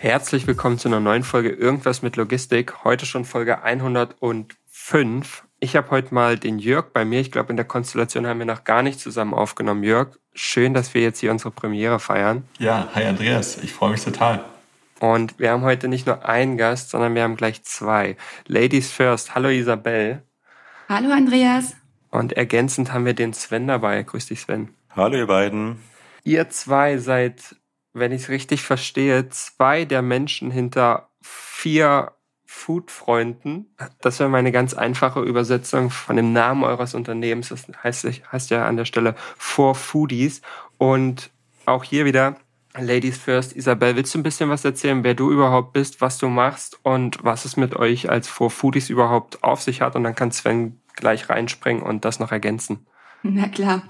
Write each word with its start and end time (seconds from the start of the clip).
Herzlich 0.00 0.46
willkommen 0.46 0.78
zu 0.78 0.86
einer 0.86 1.00
neuen 1.00 1.24
Folge 1.24 1.48
Irgendwas 1.48 2.02
mit 2.02 2.14
Logistik. 2.14 2.84
Heute 2.84 3.04
schon 3.04 3.24
Folge 3.24 3.64
105. 3.64 5.42
Ich 5.58 5.74
habe 5.74 5.90
heute 5.90 6.14
mal 6.14 6.38
den 6.38 6.60
Jörg 6.60 6.92
bei 6.92 7.04
mir. 7.04 7.18
Ich 7.18 7.32
glaube, 7.32 7.50
in 7.50 7.56
der 7.56 7.66
Konstellation 7.66 8.24
haben 8.24 8.38
wir 8.38 8.46
noch 8.46 8.62
gar 8.62 8.84
nicht 8.84 9.00
zusammen 9.00 9.34
aufgenommen. 9.34 9.82
Jörg, 9.82 10.16
schön, 10.34 10.72
dass 10.72 10.94
wir 10.94 11.02
jetzt 11.02 11.18
hier 11.18 11.32
unsere 11.32 11.50
Premiere 11.50 11.98
feiern. 11.98 12.44
Ja, 12.60 12.88
hi 12.94 13.06
Andreas, 13.06 13.58
ich 13.58 13.72
freue 13.72 13.90
mich 13.90 14.04
total. 14.04 14.44
Und 15.00 15.40
wir 15.40 15.50
haben 15.50 15.62
heute 15.62 15.88
nicht 15.88 16.06
nur 16.06 16.24
einen 16.24 16.56
Gast, 16.56 16.90
sondern 16.90 17.16
wir 17.16 17.24
haben 17.24 17.36
gleich 17.36 17.64
zwei. 17.64 18.16
Ladies 18.46 18.92
first. 18.92 19.34
Hallo 19.34 19.48
Isabel. 19.48 20.22
Hallo 20.88 21.10
Andreas. 21.10 21.74
Und 22.10 22.34
ergänzend 22.34 22.92
haben 22.92 23.04
wir 23.04 23.14
den 23.14 23.32
Sven 23.32 23.66
dabei. 23.66 24.04
Grüß 24.04 24.26
dich, 24.26 24.42
Sven. 24.42 24.68
Hallo 24.94 25.16
ihr 25.16 25.26
beiden. 25.26 25.80
Ihr 26.22 26.50
zwei 26.50 26.98
seid, 26.98 27.56
wenn 27.98 28.12
ich 28.12 28.22
es 28.22 28.28
richtig 28.28 28.62
verstehe, 28.62 29.28
zwei 29.28 29.84
der 29.84 30.02
Menschen 30.02 30.50
hinter 30.50 31.10
vier 31.20 32.12
Food-Freunden. 32.46 33.66
Das 34.00 34.18
wäre 34.18 34.28
meine 34.28 34.52
ganz 34.52 34.74
einfache 34.74 35.20
Übersetzung 35.20 35.90
von 35.90 36.16
dem 36.16 36.32
Namen 36.32 36.64
eures 36.64 36.94
Unternehmens. 36.94 37.50
Das 37.50 37.66
heißt, 37.82 38.06
heißt 38.32 38.50
ja 38.50 38.66
an 38.66 38.76
der 38.76 38.84
Stelle 38.84 39.14
Four 39.36 39.74
Foodies. 39.74 40.42
Und 40.78 41.30
auch 41.66 41.84
hier 41.84 42.04
wieder 42.04 42.36
Ladies 42.76 43.18
First. 43.18 43.54
Isabel, 43.54 43.96
willst 43.96 44.14
du 44.14 44.18
ein 44.18 44.22
bisschen 44.22 44.50
was 44.50 44.64
erzählen, 44.64 45.04
wer 45.04 45.14
du 45.14 45.30
überhaupt 45.30 45.72
bist, 45.72 46.00
was 46.00 46.18
du 46.18 46.28
machst 46.28 46.78
und 46.82 47.22
was 47.22 47.44
es 47.44 47.56
mit 47.56 47.76
euch 47.76 48.08
als 48.08 48.28
Four 48.28 48.50
Foodies 48.50 48.88
überhaupt 48.88 49.42
auf 49.44 49.60
sich 49.60 49.80
hat? 49.80 49.94
Und 49.94 50.04
dann 50.04 50.14
kann 50.14 50.32
Sven 50.32 50.80
gleich 50.96 51.28
reinspringen 51.28 51.82
und 51.82 52.04
das 52.04 52.18
noch 52.18 52.32
ergänzen. 52.32 52.86
Na 53.22 53.48
klar. 53.48 53.82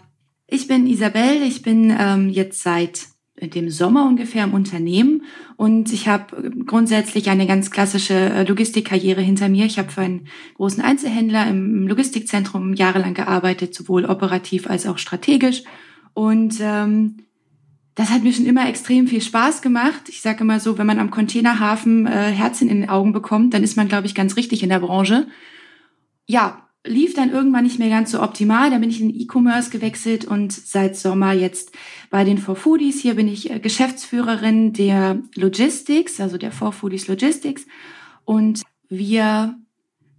Ich 0.47 0.67
bin 0.67 0.87
Isabel. 0.87 1.43
Ich 1.43 1.63
bin 1.63 1.95
ähm, 1.99 2.29
jetzt 2.29 2.63
seit 2.63 3.07
dem 3.41 3.71
Sommer 3.71 4.07
ungefähr 4.07 4.45
im 4.45 4.55
Unternehmen 4.55 5.23
und 5.57 5.93
ich 5.93 6.09
habe 6.09 6.51
grundsätzlich 6.67 7.31
eine 7.31 7.47
ganz 7.47 7.71
klassische 7.71 8.15
äh, 8.15 8.45
Logistikkarriere 8.45 9.21
hinter 9.21 9.49
mir. 9.49 9.67
Ich 9.67 9.79
habe 9.79 9.91
für 9.91 10.03
einen 10.03 10.29
großen 10.57 10.83
Einzelhändler 10.83 11.49
im 11.49 11.87
Logistikzentrum 11.87 12.75
jahrelang 12.75 13.15
gearbeitet, 13.15 13.75
sowohl 13.75 14.05
operativ 14.05 14.69
als 14.69 14.87
auch 14.87 14.99
strategisch 14.99 15.63
und 16.15 16.57
ähm, 16.61 17.17
das 17.99 18.11
hat 18.11 18.23
mir 18.23 18.33
schon 18.33 18.47
immer 18.47 18.69
extrem 18.69 19.09
viel 19.09 19.21
Spaß 19.21 19.61
gemacht. 19.61 20.03
Ich 20.09 20.21
sage 20.21 20.45
immer 20.45 20.61
so, 20.61 20.79
wenn 20.79 20.87
man 20.87 21.01
am 21.01 21.11
Containerhafen 21.11 22.07
äh, 22.07 22.31
Herzchen 22.31 22.69
in 22.69 22.83
den 22.83 22.89
Augen 22.89 23.13
bekommt, 23.13 23.55
dann 23.55 23.65
ist 23.65 23.77
man, 23.77 23.89
glaube 23.89 24.07
ich, 24.07 24.15
ganz 24.15 24.37
richtig 24.37 24.63
in 24.63 24.69
der 24.69 24.79
Branche. 24.79 25.27
Ja, 26.25 26.68
lief 26.89 27.15
dann 27.15 27.31
irgendwann 27.31 27.65
nicht 27.65 27.79
mehr 27.79 27.91
ganz 27.91 28.11
so 28.11 28.23
optimal. 28.23 28.71
Da 28.71 28.79
bin 28.79 28.91
ich 28.91 29.01
in 29.01 29.15
E-Commerce 29.15 29.71
gewechselt 29.71 30.25
und 30.25 30.53
seit 30.53 30.97
Sommer 30.97 31.33
jetzt 31.33 31.73
bei 32.11 32.25
den 32.25 32.39
4Foodies. 32.39 33.01
Hier 33.01 33.15
bin 33.15 33.29
ich 33.29 33.51
äh, 33.51 33.61
Geschäftsführerin 33.61 34.73
der 34.73 35.23
Logistics, 35.35 36.21
also 36.21 36.39
der 36.39 36.53
4Foodies 36.53 37.09
Logistics. 37.09 37.67
Und 38.25 38.63
wir 38.89 39.59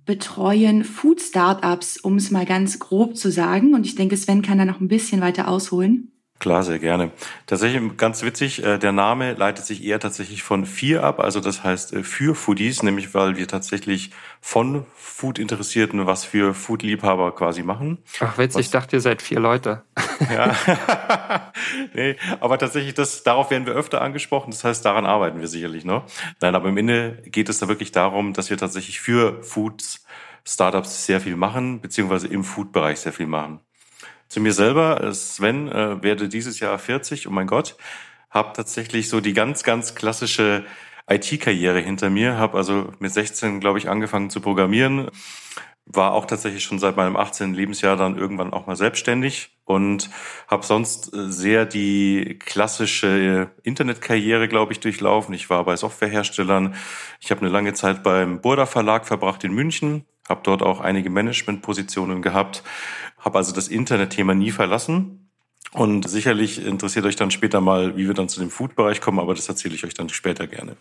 betreuen 0.06 0.84
Food 0.84 1.21
Startups, 1.21 1.98
um 1.98 2.16
es 2.16 2.32
mal 2.32 2.45
ganz 2.45 2.80
grob 2.80 3.15
zu 3.15 3.32
sagen. 3.32 3.73
Und 3.73 3.86
ich 3.86 3.95
denke, 3.95 4.17
Sven 4.17 4.42
kann 4.42 4.58
da 4.58 4.65
noch 4.65 4.80
ein 4.80 4.88
bisschen 4.88 5.21
weiter 5.21 5.48
ausholen. 5.48 6.11
Klar, 6.39 6.64
sehr 6.64 6.80
gerne. 6.80 7.11
Tatsächlich 7.48 7.98
ganz 7.98 8.23
witzig, 8.23 8.64
äh, 8.64 8.77
der 8.77 8.94
Name 8.94 9.33
leitet 9.33 9.66
sich 9.66 9.83
eher 9.83 10.00
tatsächlich 10.00 10.42
von 10.42 10.66
vier 10.66 11.04
ab, 11.04 11.20
also 11.20 11.42
das 11.42 11.66
heißt 11.66 11.92
äh, 11.92 12.04
für 12.04 12.33
Foodies, 12.33 12.82
nämlich 12.82 13.14
weil 13.14 13.36
wir 13.36 13.45
tatsächlich 13.45 14.11
von 14.39 14.86
Food-Interessierten 14.95 16.05
was 16.05 16.23
für 16.23 16.54
Food-Liebhaber 16.54 17.36
quasi 17.36 17.61
machen. 17.61 17.98
Ach 18.22 18.38
witzig, 18.38 18.61
ich 18.61 18.72
dachte, 18.72 18.95
ihr 18.95 19.02
seid 19.02 19.22
vier 19.22 19.39
Leute. 19.39 19.83
Ja, 20.30 20.54
nee, 21.94 22.17
aber 22.42 22.58
tatsächlich, 22.58 22.94
das, 22.94 23.23
darauf 23.23 23.52
werden 23.52 23.66
wir 23.66 23.73
öfter 23.73 24.02
angesprochen, 24.02 24.52
das 24.52 24.66
heißt, 24.66 24.83
daran 24.83 25.06
arbeiten 25.06 25.39
wir 25.39 25.48
sicherlich 25.48 25.86
noch. 25.86 26.04
Nein, 26.42 26.56
aber 26.56 26.67
im 26.67 26.76
Ende 26.76 27.23
geht 27.27 27.48
es 27.48 27.60
da 27.60 27.70
wirklich 27.70 27.94
darum, 27.94 28.33
dass 28.33 28.50
wir 28.50 28.58
tatsächlich 28.58 29.00
für 29.00 29.42
Foods 29.44 30.06
Startups 30.45 31.06
sehr 31.06 31.21
viel 31.21 31.38
machen, 31.38 31.80
beziehungsweise 31.80 32.27
im 32.27 32.44
Food-Bereich 32.44 33.00
sehr 33.00 33.14
viel 33.14 33.27
machen. 33.27 33.61
Zu 34.30 34.42
mir 34.42 34.54
selber, 34.54 35.04
äh, 35.04 35.14
Sven, 35.14 35.67
äh, 35.70 36.04
werde 36.04 36.30
dieses 36.30 36.60
Jahr 36.60 36.78
40, 36.78 37.28
oh 37.28 37.32
mein 37.32 37.48
Gott, 37.48 37.76
habe 38.30 38.54
tatsächlich 38.54 39.10
so 39.10 39.22
die 39.22 39.34
ganz, 39.34 39.64
ganz 39.64 39.95
klassische 39.95 40.64
IT-Karriere 41.10 41.80
hinter 41.80 42.12
mir, 42.12 42.38
habe 42.38 42.56
also 42.56 42.94
mit 43.00 43.12
16, 43.12 43.60
glaube 43.60 43.80
ich, 43.80 43.89
angefangen 43.89 44.30
zu 44.30 44.39
programmieren, 44.39 45.10
war 45.88 46.14
auch 46.14 46.26
tatsächlich 46.26 46.64
schon 46.64 46.78
seit 46.78 46.95
meinem 46.95 47.18
18. 47.18 47.56
Lebensjahr 47.56 47.98
dann 47.98 48.20
irgendwann 48.20 48.54
auch 48.54 48.68
mal 48.68 48.76
selbstständig 48.76 49.50
und 49.66 50.12
habe 50.48 50.64
sonst 50.64 51.12
äh, 51.12 51.32
sehr 51.32 51.66
die 51.66 52.38
klassische 52.38 53.50
Internetkarriere, 53.64 54.48
glaube 54.48 54.73
ich, 54.73 54.80
durchlaufen. 54.80 55.34
Ich 55.34 55.50
war 55.50 55.66
bei 55.66 55.76
Softwareherstellern. 55.76 56.76
Ich 57.20 57.32
habe 57.32 57.42
eine 57.42 57.50
lange 57.50 57.73
Zeit 57.73 58.04
beim 58.04 58.42
Burda 58.42 58.68
Verlag 58.68 59.08
verbracht 59.08 59.44
in 59.44 59.54
München, 59.54 60.06
habe 60.28 60.42
dort 60.44 60.62
auch 60.62 60.80
einige 60.80 61.10
Managementpositionen 61.10 62.22
gehabt, 62.22 62.64
habe 63.20 63.38
also 63.38 63.54
das 63.54 63.68
Internetthema 63.68 64.34
nie 64.34 64.52
verlassen 64.52 65.30
und 65.72 66.10
sicherlich 66.10 66.66
interessiert 66.66 67.06
euch 67.06 67.16
dann 67.16 67.30
später 67.30 67.62
mal, 67.62 67.96
wie 67.96 68.08
wir 68.08 68.16
dann 68.16 68.28
zu 68.28 68.40
dem 68.40 68.50
Food-Bereich 68.50 69.02
kommen, 69.02 69.20
aber 69.20 69.36
das 69.36 69.48
erzähle 69.48 69.76
ich 69.76 69.86
euch 69.86 69.94
dann 69.94 70.10
später 70.10 70.48
gerne. 70.48 70.76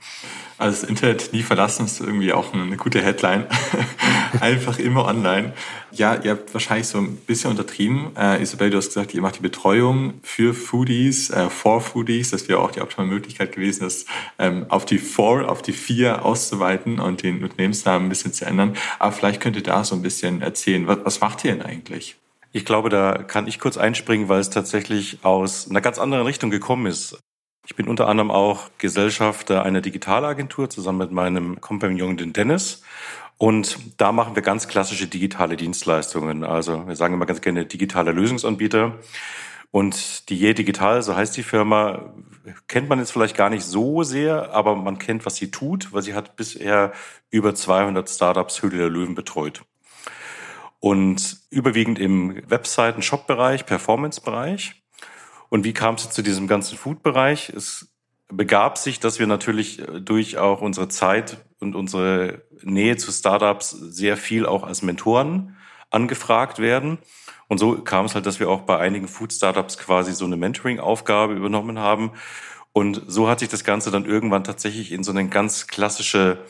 Also 0.57 0.81
das 0.81 0.89
Internet 0.89 1.35
nie 1.35 1.43
verlassen 1.43 1.85
ist 1.85 2.01
irgendwie 2.01 2.33
auch 2.33 2.55
eine 2.55 2.79
gute 2.79 3.03
Headline. 3.03 3.45
Einfach 4.41 4.79
immer 4.79 5.05
online. 5.05 5.53
Ja, 5.93 6.15
ihr 6.15 6.31
habt 6.31 6.55
wahrscheinlich 6.55 6.87
so 6.87 6.97
ein 6.99 7.17
bisschen 7.17 7.51
untertrieben. 7.51 8.17
Äh, 8.17 8.41
Isabel, 8.41 8.71
du 8.71 8.79
hast 8.79 8.89
gesagt, 8.89 9.13
ihr 9.13 9.21
macht 9.21 9.37
die 9.37 9.43
Betreuung 9.43 10.21
für 10.23 10.55
Foodies, 10.55 11.29
äh, 11.31 11.51
for 11.51 11.83
Foodies. 11.83 12.31
Das 12.31 12.49
wäre 12.49 12.61
auch 12.61 12.71
die 12.71 12.81
optimale 12.81 13.11
Möglichkeit 13.11 13.53
gewesen, 13.53 13.85
das 13.85 14.07
ähm, 14.39 14.65
auf 14.71 14.87
die 14.87 14.99
four, 14.99 15.51
auf 15.51 15.61
die 15.61 15.75
vier 15.75 16.25
auszuweiten 16.25 16.99
und 16.99 17.23
den 17.23 17.43
Unternehmensnamen 17.43 18.07
ein 18.07 18.09
bisschen 18.09 18.33
zu 18.33 18.47
ändern. 18.47 18.75
Aber 18.99 19.13
vielleicht 19.13 19.43
könnt 19.43 19.57
ihr 19.57 19.63
da 19.63 19.85
so 19.85 19.95
ein 19.95 20.01
bisschen 20.01 20.41
erzählen. 20.41 20.87
Was, 20.87 20.99
was 21.05 21.21
macht 21.21 21.45
ihr 21.45 21.53
denn 21.53 21.63
eigentlich? 21.63 22.17
Ich 22.53 22.65
glaube, 22.65 22.89
da 22.89 23.23
kann 23.23 23.47
ich 23.47 23.61
kurz 23.61 23.77
einspringen, 23.77 24.29
weil 24.29 24.41
es 24.41 24.49
tatsächlich 24.51 25.19
aus 25.23 25.69
einer 25.69 25.83
ganz 25.83 25.99
anderen 25.99 26.25
Richtung 26.25 26.51
gekommen 26.51 26.87
ist. 26.87 27.19
Ich 27.67 27.77
bin 27.77 27.89
unter 27.89 28.09
anderem 28.09 28.31
auch 28.31 28.71
Gesellschafter 28.79 29.63
einer 29.63 29.83
Digitalagentur 29.83 30.71
zusammen 30.71 30.99
mit 30.99 31.13
meinem 31.13 31.61
Kompagnon, 31.61 32.17
den 32.17 32.33
Dennis. 32.33 32.83
Und 33.37 33.79
da 33.99 34.13
machen 34.13 34.35
wir 34.35 34.43
ganz 34.43 34.67
klassische 34.67 35.07
digitale 35.07 35.57
Dienstleistungen. 35.57 36.43
Also 36.43 36.87
wir 36.89 36.97
sagen 36.97 37.15
immer 37.15 37.27
ganz 37.27 37.43
gerne 37.43 37.67
digitale 37.67 38.13
Lösungsanbieter. 38.13 38.95
Und 39.71 40.31
die 40.31 40.37
Je 40.37 40.55
Digital, 40.55 41.03
so 41.03 41.15
heißt 41.15 41.37
die 41.37 41.43
Firma, 41.43 42.15
kennt 42.69 42.89
man 42.89 42.99
jetzt 42.99 43.13
vielleicht 43.13 43.37
gar 43.37 43.51
nicht 43.51 43.65
so 43.65 44.03
sehr, 44.03 44.55
aber 44.55 44.75
man 44.75 44.99
kennt, 44.99 45.27
was 45.27 45.37
sie 45.37 45.51
tut, 45.51 45.93
weil 45.93 46.03
sie 46.03 46.15
hat 46.15 46.37
bisher 46.37 46.93
über 47.31 47.55
200 47.55 48.09
Startups 48.09 48.63
Höhle 48.63 48.79
der 48.79 48.89
Löwen 48.89 49.15
betreut 49.15 49.63
und 50.81 51.39
überwiegend 51.51 51.99
im 51.99 52.43
Webseiten-Shop-Bereich, 52.49 53.67
Performance-Bereich. 53.67 54.83
Und 55.49 55.65
wie 55.65 55.73
kam 55.73 55.95
es 55.97 56.11
zu 56.11 56.23
diesem 56.23 56.47
ganzen 56.47 56.77
Food-Bereich? 56.77 57.51
Es 57.51 57.93
begab 58.29 58.79
sich, 58.79 59.01
dass 59.01 59.19
wir 59.19 59.27
natürlich 59.27 59.81
äh, 59.81 60.01
durch 60.01 60.39
auch 60.39 60.61
unsere 60.61 60.89
Zeit 60.89 61.39
und 61.61 61.75
unsere 61.75 62.43
Nähe 62.63 62.97
zu 62.97 63.11
Startups 63.11 63.71
sehr 63.71 64.17
viel 64.17 64.47
auch 64.47 64.63
als 64.63 64.83
Mentoren 64.83 65.57
angefragt 65.91 66.59
werden. 66.59 66.99
Und 67.49 67.59
so 67.59 67.81
kam 67.83 68.05
es 68.05 68.15
halt, 68.15 68.27
dass 68.27 68.41
wir 68.41 68.51
auch 68.51 68.63
bei 68.63 68.79
einigen 68.79 69.09
Food-Startups 69.09 69.79
quasi 69.79 70.13
so 70.13 70.27
eine 70.27 70.37
Mentoring-Aufgabe 70.37 71.35
übernommen 71.35 71.79
haben. 71.79 72.13
Und 72.73 73.03
so 73.07 73.29
hat 73.29 73.41
sich 73.41 73.49
das 73.49 73.65
Ganze 73.65 73.91
dann 73.91 74.05
irgendwann 74.05 74.45
tatsächlich 74.45 74.93
in 74.93 75.03
so 75.03 75.11
eine 75.11 75.27
ganz 75.29 75.67
klassische 75.67 76.45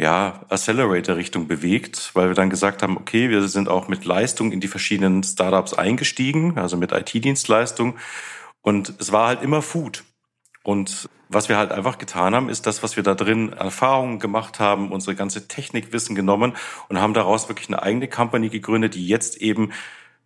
ja, 0.00 0.44
Accelerator-Richtung 0.48 1.48
bewegt, 1.48 2.10
weil 2.14 2.28
wir 2.28 2.34
dann 2.34 2.50
gesagt 2.50 2.82
haben, 2.82 2.96
okay, 2.96 3.30
wir 3.30 3.46
sind 3.48 3.68
auch 3.68 3.88
mit 3.88 4.04
Leistung 4.04 4.52
in 4.52 4.60
die 4.60 4.68
verschiedenen 4.68 5.22
Startups 5.24 5.74
eingestiegen, 5.74 6.56
also 6.56 6.76
mit 6.76 6.92
IT-Dienstleistung. 6.92 7.96
Und 8.62 8.94
es 9.00 9.10
war 9.10 9.26
halt 9.26 9.42
immer 9.42 9.60
Food. 9.60 10.04
Und 10.62 11.08
was 11.28 11.48
wir 11.48 11.56
halt 11.56 11.72
einfach 11.72 11.98
getan 11.98 12.34
haben, 12.34 12.48
ist 12.48 12.66
das, 12.66 12.82
was 12.82 12.96
wir 12.96 13.02
da 13.02 13.14
drin 13.14 13.52
Erfahrungen 13.52 14.18
gemacht 14.18 14.60
haben, 14.60 14.92
unsere 14.92 15.16
ganze 15.16 15.48
Technikwissen 15.48 16.14
genommen 16.14 16.54
und 16.88 17.00
haben 17.00 17.14
daraus 17.14 17.48
wirklich 17.48 17.68
eine 17.68 17.82
eigene 17.82 18.08
Company 18.08 18.50
gegründet, 18.50 18.94
die 18.94 19.06
jetzt 19.06 19.38
eben 19.38 19.72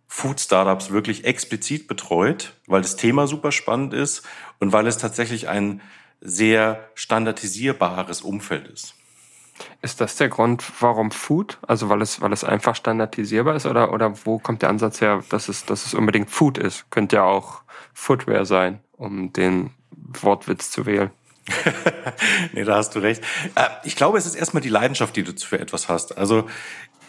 Food-Startups 0.07 0.91
wirklich 0.91 1.25
explizit 1.25 1.87
betreut, 1.87 2.53
weil 2.67 2.81
das 2.81 2.95
Thema 2.95 3.25
super 3.25 3.51
spannend 3.51 3.93
ist 3.93 4.23
und 4.59 4.71
weil 4.71 4.85
es 4.85 4.97
tatsächlich 4.97 5.49
ein 5.49 5.81
sehr 6.21 6.89
standardisierbares 6.93 8.21
Umfeld 8.21 8.67
ist. 8.67 8.95
Ist 9.81 10.01
das 10.01 10.15
der 10.15 10.29
Grund, 10.29 10.63
warum 10.81 11.11
Food? 11.11 11.59
Also 11.67 11.89
weil 11.89 12.01
es, 12.01 12.21
weil 12.21 12.33
es 12.33 12.43
einfach 12.43 12.75
standardisierbar 12.75 13.55
ist 13.55 13.65
oder, 13.65 13.93
oder 13.93 14.13
wo 14.25 14.39
kommt 14.39 14.61
der 14.61 14.69
Ansatz 14.69 15.01
her, 15.01 15.23
dass 15.29 15.49
es, 15.49 15.65
dass 15.65 15.85
es 15.85 15.93
unbedingt 15.93 16.31
Food 16.31 16.57
ist? 16.57 16.89
Könnte 16.89 17.17
ja 17.17 17.23
auch 17.23 17.61
Footwear 17.93 18.45
sein, 18.45 18.79
um 18.97 19.31
den 19.33 19.71
Wortwitz 19.91 20.71
zu 20.71 20.85
wählen. 20.85 21.11
nee, 22.53 22.63
da 22.63 22.77
hast 22.77 22.95
du 22.95 22.99
recht. 22.99 23.21
Äh, 23.55 23.67
ich 23.83 23.95
glaube, 23.95 24.17
es 24.17 24.25
ist 24.25 24.35
erstmal 24.35 24.63
die 24.63 24.69
Leidenschaft, 24.69 25.15
die 25.15 25.23
du 25.23 25.33
für 25.33 25.59
etwas 25.59 25.89
hast. 25.89 26.17
Also 26.17 26.47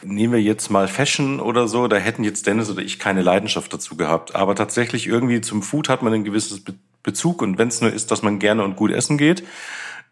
nehmen 0.03 0.33
wir 0.33 0.43
jetzt 0.43 0.71
mal 0.71 0.89
Fashion 0.89 1.41
oder 1.41 1.69
so, 1.69 1.89
da 1.89 1.97
hätten 1.97 2.25
jetzt 2.25 2.47
Dennis 2.47 2.69
oder 2.69 2.83
ich 2.83 2.99
keine 2.99 3.23
Leidenschaft 3.23 3.73
dazu 3.73 3.97
gehabt. 3.97 4.35
Aber 4.35 4.55
tatsächlich 4.55 5.07
irgendwie 5.07 5.41
zum 5.41 5.63
Food 5.63 5.89
hat 5.89 6.03
man 6.03 6.13
ein 6.13 6.25
gewisses 6.25 6.63
Bezug 7.03 7.43
und 7.43 7.59
wenn 7.59 7.69
es 7.69 7.81
nur 7.81 7.93
ist, 7.93 8.11
dass 8.11 8.23
man 8.23 8.39
gerne 8.39 8.65
und 8.65 8.77
gut 8.77 8.91
essen 8.91 9.19
geht. 9.19 9.45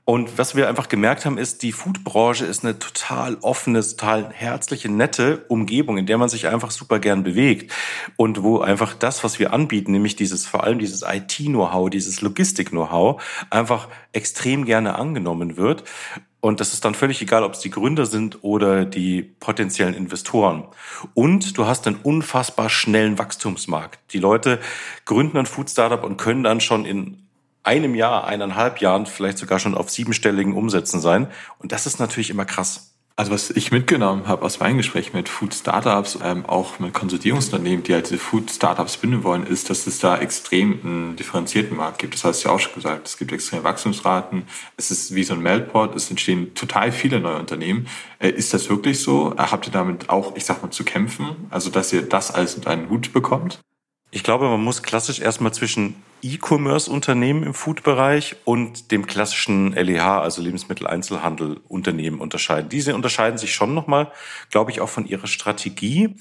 Und 0.04 0.37
was 0.37 0.56
wir 0.56 0.69
einfach 0.69 0.88
gemerkt 0.88 1.25
haben, 1.25 1.38
ist, 1.38 1.62
die 1.62 1.70
Foodbranche 1.70 2.44
ist 2.44 2.64
eine 2.64 2.76
total 2.76 3.37
offene, 3.40 3.81
total 3.82 4.31
herzliche, 4.32 4.90
nette 4.90 5.44
Umgebung, 5.46 5.96
in 5.96 6.06
der 6.06 6.19
man 6.19 6.28
sich 6.28 6.49
einfach 6.49 6.72
super 6.72 6.99
gern 6.99 7.22
bewegt. 7.22 7.72
Und 8.16 8.43
wo 8.43 8.58
einfach 8.58 8.94
das, 8.94 9.22
was 9.22 9.38
wir 9.38 9.52
anbieten, 9.52 9.93
nämlich 9.93 10.16
dieses, 10.16 10.44
vor 10.44 10.64
allem 10.64 10.81
dieses 10.81 11.02
IT-Know-how, 11.02 11.88
dieses 11.88 12.20
Logistik-Know-how, 12.20 13.22
einfach 13.50 13.88
extrem 14.12 14.64
gerne 14.64 14.96
angenommen 14.96 15.56
wird. 15.56 15.84
Und 16.40 16.58
das 16.58 16.75
ist 16.75 16.84
dann 16.84 16.96
völlig 16.96 17.22
egal, 17.22 17.44
ob 17.44 17.52
es 17.52 17.60
die 17.60 17.70
Gründer 17.70 18.04
sind 18.04 18.43
oder 18.43 18.84
die 18.84 19.22
potenziellen 19.22 19.94
Investoren. 19.94 20.64
Und 21.14 21.56
du 21.56 21.66
hast 21.66 21.87
einen 21.87 22.00
unfassbar 22.02 22.69
schnellen 22.69 23.16
Wachstumsmarkt. 23.16 24.00
Die 24.12 24.19
Leute 24.19 24.58
gründen 25.04 25.38
ein 25.38 25.46
Food 25.46 25.70
Startup 25.70 26.02
und 26.02 26.16
können 26.16 26.43
dann 26.43 26.60
schon 26.60 26.84
in 26.84 27.22
einem 27.64 27.94
Jahr, 27.94 28.26
eineinhalb 28.26 28.81
Jahren 28.81 29.06
vielleicht 29.06 29.38
sogar 29.38 29.59
schon 29.59 29.75
auf 29.75 29.91
siebenstelligen 29.91 30.55
Umsätzen 30.55 31.00
sein. 31.00 31.29
Und 31.59 31.73
das 31.73 31.87
ist 31.87 32.00
natürlich 32.00 32.31
immer 32.31 32.44
krass. 32.44 32.93
Also 33.14 33.31
was 33.31 33.50
ich 33.50 33.70
mitgenommen 33.70 34.26
habe 34.26 34.43
aus 34.43 34.59
meinem 34.59 34.79
Gespräch 34.79 35.12
mit 35.12 35.29
Food 35.29 35.53
Startups, 35.53 36.19
ähm, 36.25 36.47
auch 36.47 36.79
mit 36.79 36.94
Konsolidierungsunternehmen, 36.94 37.85
die 37.85 37.93
halt 37.93 38.06
diese 38.06 38.19
Food 38.19 38.50
Startups 38.50 38.97
binden 38.97 39.23
wollen, 39.23 39.47
ist, 39.47 39.69
dass 39.69 39.87
es 39.87 39.99
da 39.99 40.17
extrem 40.17 40.81
einen 40.82 41.17
differenzierten 41.17 41.76
Markt 41.76 41.99
gibt. 41.99 42.14
Das 42.14 42.25
hast 42.25 42.43
du 42.43 42.49
ja 42.49 42.55
auch 42.55 42.59
schon 42.59 42.75
gesagt. 42.75 43.06
Es 43.06 43.19
gibt 43.19 43.31
extreme 43.32 43.64
Wachstumsraten. 43.64 44.44
Es 44.79 44.91
ist 44.91 45.14
wie 45.14 45.25
so 45.25 45.35
ein 45.35 45.41
Meltpot. 45.41 45.94
Es 45.94 46.09
entstehen 46.09 46.55
total 46.55 46.91
viele 46.91 47.20
neue 47.20 47.38
Unternehmen. 47.38 47.87
Äh, 48.19 48.31
ist 48.31 48.55
das 48.55 48.70
wirklich 48.70 49.00
so? 49.00 49.35
Habt 49.37 49.67
ihr 49.67 49.73
damit 49.73 50.09
auch, 50.09 50.35
ich 50.35 50.47
sag 50.47 50.62
mal, 50.62 50.70
zu 50.70 50.82
kämpfen? 50.82 51.47
Also, 51.50 51.69
dass 51.69 51.93
ihr 51.93 52.03
das 52.03 52.31
alles 52.31 52.55
unter 52.55 52.70
einen 52.70 52.88
Hut 52.88 53.12
bekommt? 53.12 53.61
Ich 54.14 54.23
glaube, 54.23 54.47
man 54.47 54.62
muss 54.62 54.82
klassisch 54.82 55.20
erstmal 55.20 55.55
zwischen 55.55 56.03
E-Commerce-Unternehmen 56.20 57.44
im 57.44 57.55
Food-Bereich 57.55 58.37
und 58.44 58.91
dem 58.91 59.06
klassischen 59.06 59.73
LEH, 59.73 60.20
also 60.20 60.43
Lebensmitteleinzelhandel-Unternehmen 60.43 62.20
unterscheiden. 62.20 62.69
Diese 62.69 62.94
unterscheiden 62.94 63.38
sich 63.38 63.55
schon 63.55 63.73
nochmal, 63.73 64.12
glaube 64.50 64.70
ich, 64.70 64.82
auch 64.82 64.91
von 64.91 65.06
ihrer 65.06 65.26
Strategie. 65.26 66.14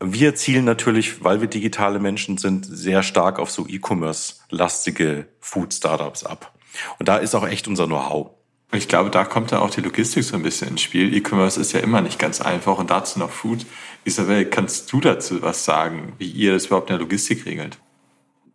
Wir 0.00 0.34
zielen 0.34 0.64
natürlich, 0.64 1.22
weil 1.22 1.42
wir 1.42 1.48
digitale 1.48 1.98
Menschen 1.98 2.38
sind, 2.38 2.64
sehr 2.64 3.02
stark 3.02 3.38
auf 3.38 3.50
so 3.50 3.66
E-Commerce-lastige 3.68 5.28
Food-Startups 5.40 6.24
ab. 6.24 6.54
Und 6.98 7.08
da 7.08 7.18
ist 7.18 7.34
auch 7.34 7.46
echt 7.46 7.68
unser 7.68 7.84
Know-how. 7.84 8.30
Ich 8.74 8.88
glaube, 8.88 9.10
da 9.10 9.24
kommt 9.24 9.52
dann 9.52 9.60
auch 9.60 9.70
die 9.70 9.82
Logistik 9.82 10.24
so 10.24 10.34
ein 10.34 10.42
bisschen 10.42 10.68
ins 10.68 10.80
Spiel. 10.80 11.14
E-Commerce 11.14 11.60
ist 11.60 11.72
ja 11.72 11.80
immer 11.80 12.00
nicht 12.00 12.18
ganz 12.18 12.40
einfach 12.40 12.78
und 12.78 12.90
dazu 12.90 13.18
noch 13.18 13.30
Food. 13.30 13.66
Isabel, 14.04 14.46
kannst 14.46 14.90
du 14.92 15.00
dazu 15.00 15.42
was 15.42 15.64
sagen, 15.64 16.14
wie 16.18 16.30
ihr 16.30 16.52
das 16.52 16.66
überhaupt 16.66 16.88
in 16.88 16.94
der 16.94 17.00
Logistik 17.00 17.44
regelt? 17.44 17.78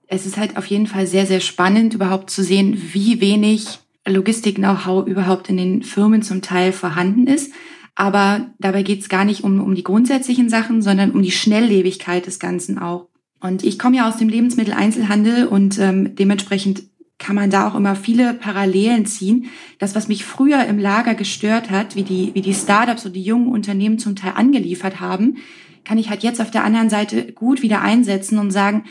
Es 0.08 0.25
ist 0.25 0.38
halt 0.38 0.58
auf 0.58 0.66
jeden 0.66 0.88
Fall 0.88 1.06
sehr, 1.06 1.25
sehr 1.25 1.40
spannend, 1.40 1.94
überhaupt 1.94 2.30
zu 2.30 2.44
sehen, 2.44 2.81
wie 2.94 3.22
wenig 3.22 3.80
Logistik-Know-how 4.08 5.06
überhaupt 5.06 5.50
in 5.50 5.58
den 5.58 5.84
Firmen 5.84 6.24
zum 6.24 6.42
Teil 6.42 6.72
vorhanden 6.72 7.28
ist. 7.28 7.54
Aber 7.94 8.48
dabei 8.58 8.84
geht 8.84 9.02
es 9.02 9.10
gar 9.10 9.25
nicht 9.25 9.44
um, 9.44 9.62
um 9.62 9.75
die 9.75 9.84
grundsätzlichen 9.84 10.50
Sachen, 10.50 10.81
sondern 10.81 11.12
um 11.12 11.22
die 11.22 11.31
Schnelllebigkeit 11.31 12.25
des 12.25 12.40
Ganzen 12.40 12.80
auch. 12.80 13.08
Und 13.40 13.64
ich 13.64 13.78
komme 13.78 13.98
ja 13.98 14.08
aus 14.08 14.18
dem 14.18 14.30
Lebensmitteleinzelhandel 14.30 15.46
und 15.48 15.78
ähm, 15.78 16.16
dementsprechend 16.16 16.84
kann 17.19 17.36
man 17.36 17.50
da 17.50 17.68
auch 17.68 17.75
immer 17.75 17.96
viele 17.96 18.34
Parallelen 18.34 19.06
ziehen. 19.06 19.48
Das, 19.80 19.96
was 19.96 20.08
mich 20.08 20.24
früher 20.24 20.66
im 20.66 20.78
Lager 20.78 21.16
gestört 21.16 21.72
hat, 21.72 21.96
wie 21.96 22.04
die, 22.04 22.31
wie 22.34 22.42
die 22.42 22.54
Startups 22.54 23.06
und 23.06 23.14
die 23.14 23.24
jungen 23.24 23.48
Unternehmen 23.48 23.98
zum 23.98 24.16
Teil 24.16 24.34
angeliefert 24.36 25.00
haben, 25.00 25.38
kann 25.84 25.98
ich 25.98 26.10
halt 26.10 26.24
jetzt 26.24 26.42
auf 26.42 26.52
der 26.52 26.64
anderen 26.64 26.90
Seite 26.90 27.31
gut 27.31 27.62
wieder 27.62 27.81
einsetzen 27.81 28.38
und 28.38 28.52
sagen, 28.52 28.84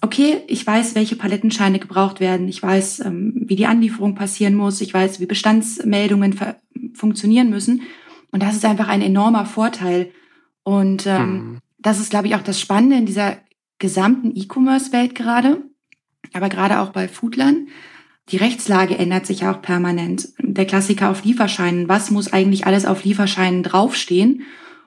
okay, 0.00 0.42
ich 0.46 0.66
weiß, 0.66 0.94
welche 0.94 1.16
Palettenscheine 1.16 1.78
gebraucht 1.78 2.20
werden. 2.20 2.48
Ich 2.48 2.62
weiß, 2.62 3.00
ähm, 3.00 3.34
wie 3.34 3.56
die 3.56 3.66
Anlieferung 3.66 4.14
passieren 4.14 4.54
muss. 4.54 4.80
Ich 4.80 4.94
weiß, 4.94 5.20
wie 5.20 5.26
Bestandsmeldungen 5.26 6.36
funktionieren 6.94 7.50
müssen. 7.50 7.82
Und 8.30 8.42
das 8.42 8.54
ist 8.54 8.64
einfach 8.64 8.88
ein 8.88 9.02
enormer 9.02 9.46
Vorteil. 9.46 10.10
Und 10.62 11.06
ähm, 11.06 11.32
mhm. 11.32 11.58
das 11.78 11.98
ist, 11.98 12.10
glaube 12.10 12.28
ich, 12.28 12.34
auch 12.34 12.42
das 12.42 12.60
Spannende 12.60 12.96
in 12.96 13.06
dieser 13.06 13.38
gesamten 13.78 14.32
E-Commerce-Welt 14.34 15.14
gerade 15.14 15.62
aber 16.32 16.48
gerade 16.48 16.80
auch 16.80 16.90
bei 16.90 17.08
Foodlern. 17.08 17.68
Die 18.30 18.36
Rechtslage 18.36 18.98
ändert 18.98 19.26
sich 19.26 19.46
auch 19.46 19.62
permanent. 19.62 20.28
Der 20.38 20.66
Klassiker 20.66 21.10
auf 21.10 21.24
Lieferscheinen. 21.24 21.88
Was 21.88 22.10
muss 22.10 22.32
eigentlich 22.32 22.66
alles 22.66 22.84
auf 22.84 23.04
Lieferscheinen 23.04 23.62
draufstehen? 23.62 24.42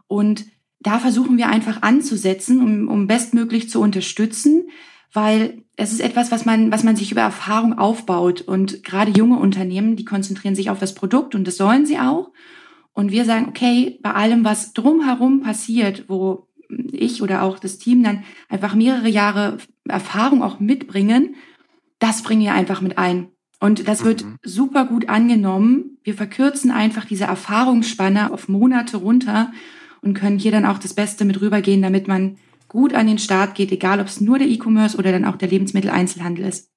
Und 0.08 0.46
da 0.80 1.00
versuchen 1.00 1.38
wir 1.38 1.50
einfach 1.50 1.82
anzusetzen, 1.82 2.62
um, 2.62 2.88
um 2.88 3.08
bestmöglich 3.08 3.70
zu 3.70 3.82
unterstützen, 3.82 4.68
weil 5.14 5.64
es 5.76 5.92
ist 5.92 6.02
etwas, 6.02 6.32
was 6.32 6.46
man, 6.46 6.72
was 6.72 6.84
man 6.84 6.96
sich 6.96 7.12
über 7.12 7.22
Erfahrung 7.22 7.78
aufbaut. 7.78 8.42
Und 8.42 8.84
gerade 8.84 9.12
junge 9.12 9.38
Unternehmen, 9.38 9.96
die 9.96 10.06
konzentrieren 10.06 10.56
sich 10.56 10.70
auf 10.70 10.80
das 10.80 10.94
Produkt 10.94 11.36
und 11.36 11.48
das 11.48 11.58
sollen 11.58 11.86
sie 11.86 11.98
auch. 11.98 12.32
Und 12.94 13.12
wir 13.12 13.26
sagen, 13.26 13.48
okay, 13.50 14.00
bei 14.02 14.14
allem, 14.14 14.44
was 14.44 14.74
drumherum 14.74 15.42
passiert, 15.42 16.06
wo 16.08 16.48
ich 16.92 17.22
oder 17.22 17.44
auch 17.44 17.60
das 17.60 17.78
Team 17.78 18.04
dann 18.04 18.24
einfach 18.50 18.76
mehrere 18.76 19.10
Jahre 19.10 19.58
Erfahrung 19.88 20.44
auch 20.44 20.60
mitbringen, 20.60 21.36
das 22.00 22.24
bringen 22.24 22.42
wir 22.42 22.54
einfach 22.54 22.82
mit 22.82 22.98
ein. 22.98 23.30
Und 23.60 23.88
das 23.88 24.04
wird 24.04 24.26
mhm. 24.26 24.38
super 24.44 24.86
gut 24.86 25.08
angenommen. 25.08 25.98
Wir 26.04 26.16
verkürzen 26.16 26.72
einfach 26.72 27.06
diese 27.06 27.26
Erfahrungsspanne 27.26 28.34
auf 28.34 28.50
Monate 28.50 28.98
runter 28.98 29.52
und 30.02 30.16
können 30.16 30.40
hier 30.40 30.52
dann 30.52 30.66
auch 30.66 30.80
das 30.80 30.96
Beste 30.96 31.26
mit 31.26 31.42
rübergehen, 31.42 31.82
damit 31.82 32.08
man 32.08 32.38
gut 32.68 32.94
an 32.96 33.06
den 33.06 33.20
Start 33.20 33.54
geht, 33.54 33.72
egal 33.72 34.00
ob 34.00 34.08
es 34.08 34.20
nur 34.20 34.40
der 34.40 34.48
E-Commerce 34.48 34.98
oder 34.98 35.12
dann 35.12 35.26
auch 35.26 35.36
der 35.36 35.50
Lebensmitteleinzelhandel 35.50 36.46
ist. 36.46 36.72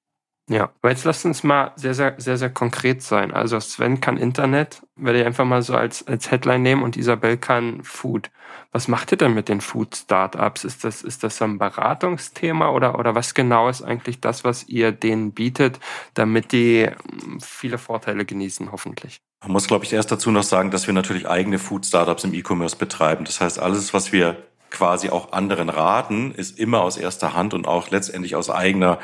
Ja, 0.47 0.71
aber 0.81 0.91
jetzt 0.91 1.05
lasst 1.05 1.25
uns 1.25 1.43
mal 1.43 1.71
sehr, 1.75 1.95
sehr, 1.95 2.15
sehr, 2.17 2.37
sehr 2.37 2.51
konkret 2.51 3.01
sein. 3.01 3.31
Also 3.31 3.59
Sven 3.59 3.99
kann 3.99 4.17
Internet, 4.17 4.83
werde 4.95 5.21
ich 5.21 5.25
einfach 5.25 5.45
mal 5.45 5.63
so 5.63 5.73
als, 5.73 6.05
als 6.05 6.29
Headline 6.29 6.61
nehmen 6.61 6.83
und 6.83 6.97
Isabel 6.97 7.37
kann 7.37 7.83
Food. 7.83 8.29
Was 8.75 8.89
macht 8.89 9.13
ihr 9.13 9.17
denn 9.17 9.33
mit 9.33 9.47
den 9.47 9.61
Food-Startups? 9.61 10.65
Ist 10.65 10.83
das, 10.83 11.01
ist 11.01 11.23
das 11.23 11.41
ein 11.41 11.57
Beratungsthema 11.57 12.71
oder, 12.71 12.99
oder 12.99 13.15
was 13.15 13.33
genau 13.33 13.69
ist 13.69 13.81
eigentlich 13.81 14.19
das, 14.19 14.43
was 14.43 14.67
ihr 14.67 14.91
denen 14.91 15.31
bietet, 15.31 15.79
damit 16.13 16.51
die 16.51 16.85
hm, 16.85 17.39
viele 17.39 17.77
Vorteile 17.77 18.25
genießen, 18.25 18.73
hoffentlich? 18.73 19.21
Man 19.41 19.53
muss, 19.53 19.67
glaube 19.67 19.85
ich, 19.85 19.93
erst 19.93 20.11
dazu 20.11 20.29
noch 20.29 20.43
sagen, 20.43 20.71
dass 20.71 20.87
wir 20.87 20.93
natürlich 20.93 21.25
eigene 21.25 21.57
Food-Startups 21.57 22.25
im 22.25 22.33
E-Commerce 22.33 22.75
betreiben. 22.75 23.23
Das 23.23 23.39
heißt, 23.39 23.59
alles, 23.59 23.93
was 23.93 24.11
wir 24.11 24.43
quasi 24.71 25.09
auch 25.09 25.31
anderen 25.31 25.69
raten, 25.69 26.33
ist 26.33 26.59
immer 26.59 26.81
aus 26.81 26.97
erster 26.97 27.33
Hand 27.33 27.53
und 27.53 27.69
auch 27.69 27.91
letztendlich 27.91 28.35
aus 28.35 28.49
eigener 28.49 28.99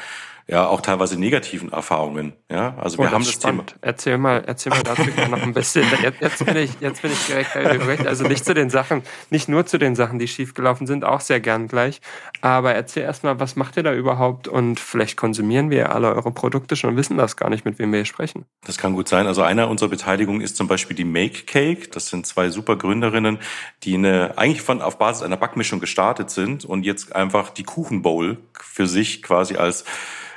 ja 0.52 0.68
auch 0.68 0.82
teilweise 0.82 1.18
negativen 1.18 1.72
Erfahrungen. 1.72 2.34
Ja, 2.52 2.76
also 2.78 2.98
wir 2.98 3.06
oh, 3.06 3.12
haben 3.12 3.24
das 3.24 3.32
spannend. 3.32 3.70
Thema. 3.70 3.80
Erzähl 3.82 4.18
mal, 4.18 4.44
erzähl 4.46 4.72
mal 4.72 4.84
dazu 4.84 5.04
noch 5.30 5.42
ein 5.42 5.54
bisschen. 5.54 5.86
Jetzt, 6.02 6.20
jetzt 6.20 6.46
bin 6.46 6.58
ich, 6.58 6.72
jetzt 6.80 7.02
bin 7.02 7.12
ich 7.12 7.26
direkt 7.26 7.56
recht. 7.56 8.08
Also 8.08 8.28
nicht 8.28 8.44
zu 8.44 8.54
den 8.54 8.70
Sachen, 8.70 9.04
nicht 9.30 9.48
nur 9.48 9.66
zu 9.66 9.78
den 9.78 9.96
Sachen, 9.96 10.20
die 10.20 10.28
schiefgelaufen 10.28 10.88
sind, 10.88 11.06
auch 11.06 11.22
sehr 11.22 11.40
gern 11.40 11.68
gleich. 11.68 12.02
Aber 12.42 12.74
erzähl 12.74 13.04
erstmal, 13.04 13.40
was 13.40 13.56
macht 13.56 13.78
ihr 13.78 13.84
da 13.84 13.94
überhaupt? 13.94 14.48
Und 14.48 14.80
vielleicht 14.80 15.16
konsumieren 15.16 15.70
wir 15.70 15.94
alle 15.94 16.14
eure 16.14 16.32
Produkte 16.32 16.76
schon 16.76 16.92
und 16.92 16.98
wissen 16.98 17.18
das 17.18 17.38
gar 17.38 17.50
nicht, 17.50 17.64
mit 17.64 17.80
wem 17.80 17.92
wir 17.92 18.00
hier 18.00 18.06
sprechen. 18.06 18.46
Das 18.66 18.78
kann 18.78 18.94
gut 18.94 19.08
sein. 19.08 19.28
Also 19.28 19.44
einer 19.44 19.70
unserer 19.70 19.90
Beteiligungen 19.90 20.42
ist 20.42 20.58
zum 20.58 20.68
Beispiel 20.68 20.98
die 20.98 21.06
Make 21.06 21.44
Cake. 21.46 21.90
Das 21.90 22.08
sind 22.08 22.26
zwei 22.26 22.50
super 22.50 22.76
Gründerinnen, 22.76 23.40
die 23.84 23.96
eine, 23.96 24.38
eigentlich 24.38 24.62
von, 24.62 24.82
auf 24.82 24.98
Basis 24.98 25.24
einer 25.24 25.38
Backmischung 25.38 25.80
gestartet 25.80 26.30
sind 26.30 26.66
und 26.66 26.84
jetzt 26.84 27.16
einfach 27.16 27.52
die 27.52 27.64
Kuchenbowl 27.64 28.38
für 28.60 28.88
sich 28.88 29.24
quasi 29.24 29.56
als 29.56 29.86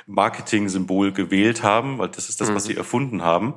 Marketing-Symbol 0.06 1.12
gewählt 1.12 1.62
haben, 1.62 1.98
weil 1.98 2.08
das 2.08 2.28
ist 2.28 2.40
das, 2.40 2.54
was 2.54 2.64
mhm. 2.64 2.68
sie 2.68 2.76
erfunden 2.76 3.22
haben. 3.22 3.54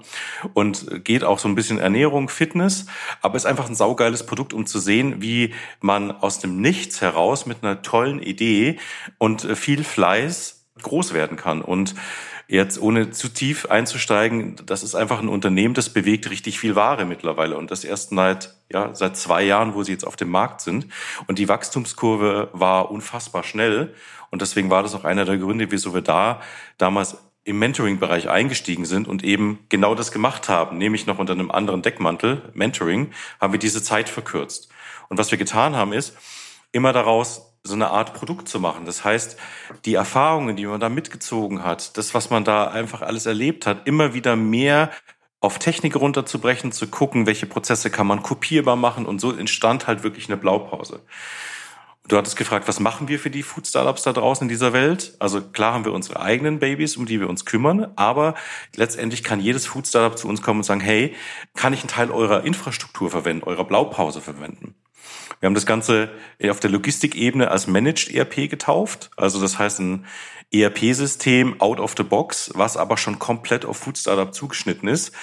Und 0.54 1.04
geht 1.04 1.24
auch 1.24 1.40
so 1.40 1.48
ein 1.48 1.56
bisschen 1.56 1.80
Ernährung, 1.80 2.30
Fitness, 2.30 2.86
aber 3.22 3.36
ist 3.36 3.46
einfach 3.46 3.70
ein 3.70 3.76
saugeiles 3.76 4.26
Produkt, 4.26 4.54
um 4.54 4.66
zu 4.66 4.80
sehen, 4.80 5.22
wie 5.22 5.54
man 5.82 6.12
aus 6.12 6.40
dem 6.40 6.62
Nichts 6.62 7.02
heraus 7.02 7.46
mit 7.46 7.64
einer 7.64 7.82
tollen 7.82 8.22
Idee 8.22 8.80
und 9.18 9.44
äh, 9.44 9.56
viel 9.56 9.84
Fleiß 9.84 10.57
groß 10.88 11.14
werden 11.14 11.38
kann. 11.38 11.62
Und 11.62 11.96
jetzt 12.48 12.82
ohne 12.82 13.12
zu 13.12 13.30
tief 13.30 13.66
einzusteigen, 13.66 14.56
das 14.66 14.84
ist 14.84 14.96
einfach 14.96 15.20
ein 15.20 15.28
Unternehmen, 15.28 15.74
das 15.74 15.90
bewegt 15.90 16.30
richtig 16.30 16.60
viel 16.60 16.76
Ware 16.76 17.06
mittlerweile 17.06 17.58
und 17.58 17.72
das 17.72 17.84
erst 17.84 18.12
seit 18.12 18.56
ja 18.72 18.96
seit 18.96 19.18
zwei 19.18 19.44
Jahren, 19.44 19.74
wo 19.74 19.84
sie 19.84 19.92
jetzt 19.92 20.08
auf 20.08 20.16
dem 20.16 20.30
Markt 20.30 20.62
sind 20.62 20.88
und 21.28 21.40
die 21.40 21.50
Wachstumskurve 21.50 22.50
war 22.54 22.90
unfassbar 22.90 23.44
schnell 23.44 23.94
und 24.30 24.42
deswegen 24.42 24.70
war 24.70 24.84
das 24.84 24.96
auch 24.96 25.04
einer 25.04 25.26
der 25.26 25.38
Gründe, 25.38 25.72
wieso 25.72 25.94
wir 25.94 26.02
da 26.02 26.42
damals 26.78 27.18
im 27.44 27.60
Mentoring-Bereich 27.60 28.30
eingestiegen 28.30 28.86
sind 28.86 29.08
und 29.08 29.24
eben 29.24 29.60
genau 29.70 29.96
das 29.96 30.12
gemacht 30.12 30.50
haben, 30.50 30.78
nämlich 30.78 31.06
noch 31.06 31.18
unter 31.18 31.32
einem 31.32 31.50
anderen 31.50 31.82
Deckmantel, 31.82 32.42
Mentoring, 32.54 33.12
haben 33.40 33.54
wir 33.54 33.60
diese 33.60 33.82
Zeit 33.82 34.10
verkürzt. 34.10 34.70
Und 35.08 35.18
was 35.18 35.32
wir 35.32 35.38
getan 35.38 35.74
haben, 35.76 35.94
ist, 35.94 36.18
immer 36.74 36.92
daraus 36.92 37.57
so 37.68 37.76
eine 37.76 37.90
Art 37.92 38.14
Produkt 38.14 38.48
zu 38.50 38.60
machen. 38.60 38.86
Das 38.86 39.04
heißt, 39.04 39.38
die 39.86 39.94
Erfahrungen, 39.94 40.56
die 40.56 40.66
man 40.66 40.80
da 40.80 40.90
mitgezogen 40.90 41.64
hat, 41.64 41.98
das, 41.98 42.14
was 42.14 42.30
man 42.30 42.44
da 42.44 42.68
einfach 42.68 43.02
alles 43.02 43.26
erlebt 43.26 43.66
hat, 43.68 43.88
immer 43.88 44.14
wieder 44.14 44.36
mehr 44.36 44.92
auf 45.40 45.60
Technik 45.60 45.96
runterzubrechen, 45.96 46.72
zu 46.72 46.88
gucken, 46.88 47.26
welche 47.28 47.46
Prozesse 47.46 47.90
kann 47.92 48.08
man 48.08 48.24
kopierbar 48.24 48.76
machen 48.76 49.06
und 49.06 49.22
so 49.22 49.32
entstand 49.32 49.88
halt 49.88 50.04
wirklich 50.04 50.28
eine 50.28 50.38
Blaupause. 50.38 51.02
Du 52.08 52.16
hattest 52.16 52.38
gefragt, 52.38 52.70
was 52.70 52.80
machen 52.80 53.10
wir 53.10 53.20
für 53.20 53.30
die 53.30 53.44
Food 53.44 53.68
Startups 53.68 54.04
da 54.04 54.14
draußen 54.14 54.46
in 54.46 54.50
dieser 54.50 54.72
Welt? 54.72 55.16
Also 55.20 55.42
klar 55.42 55.74
haben 55.74 55.84
wir 55.84 55.92
unsere 55.92 56.22
eigenen 56.22 56.60
Babys, 56.60 56.96
um 56.96 57.06
die 57.06 57.20
wir 57.20 57.30
uns 57.30 57.44
kümmern, 57.44 57.92
aber 57.98 58.34
letztendlich 58.76 59.26
kann 59.26 59.42
jedes 59.42 59.68
Food 59.68 59.88
Startup 59.88 60.18
zu 60.18 60.30
uns 60.30 60.42
kommen 60.42 60.62
und 60.62 60.64
sagen, 60.64 60.80
hey, 60.80 61.14
kann 61.54 61.74
ich 61.74 61.82
einen 61.82 61.90
Teil 61.90 62.10
eurer 62.10 62.46
Infrastruktur 62.46 63.12
verwenden, 63.12 63.44
eurer 63.44 63.66
Blaupause 63.66 64.22
verwenden? 64.22 64.76
Wir 65.40 65.48
haben 65.48 65.54
das 65.54 65.66
Ganze 65.66 66.10
auf 66.50 66.60
der 66.60 66.70
Logistikebene 66.70 67.52
als 67.52 67.68
Managed 67.68 68.14
ERP 68.14 68.50
getauft. 68.50 69.12
Also 69.18 69.40
das 69.40 69.60
heißt 69.60 69.80
ein 69.80 70.06
ERP-System 70.52 71.60
out 71.60 71.80
of 71.80 71.94
the 71.98 72.04
box, 72.04 72.52
was 72.56 72.78
aber 72.78 72.98
schon 72.98 73.20
komplett 73.20 73.66
auf 73.66 73.78
Food 73.78 73.98
Startup 73.98 74.34
zugeschnitten 74.34 74.88
ist 74.88 75.14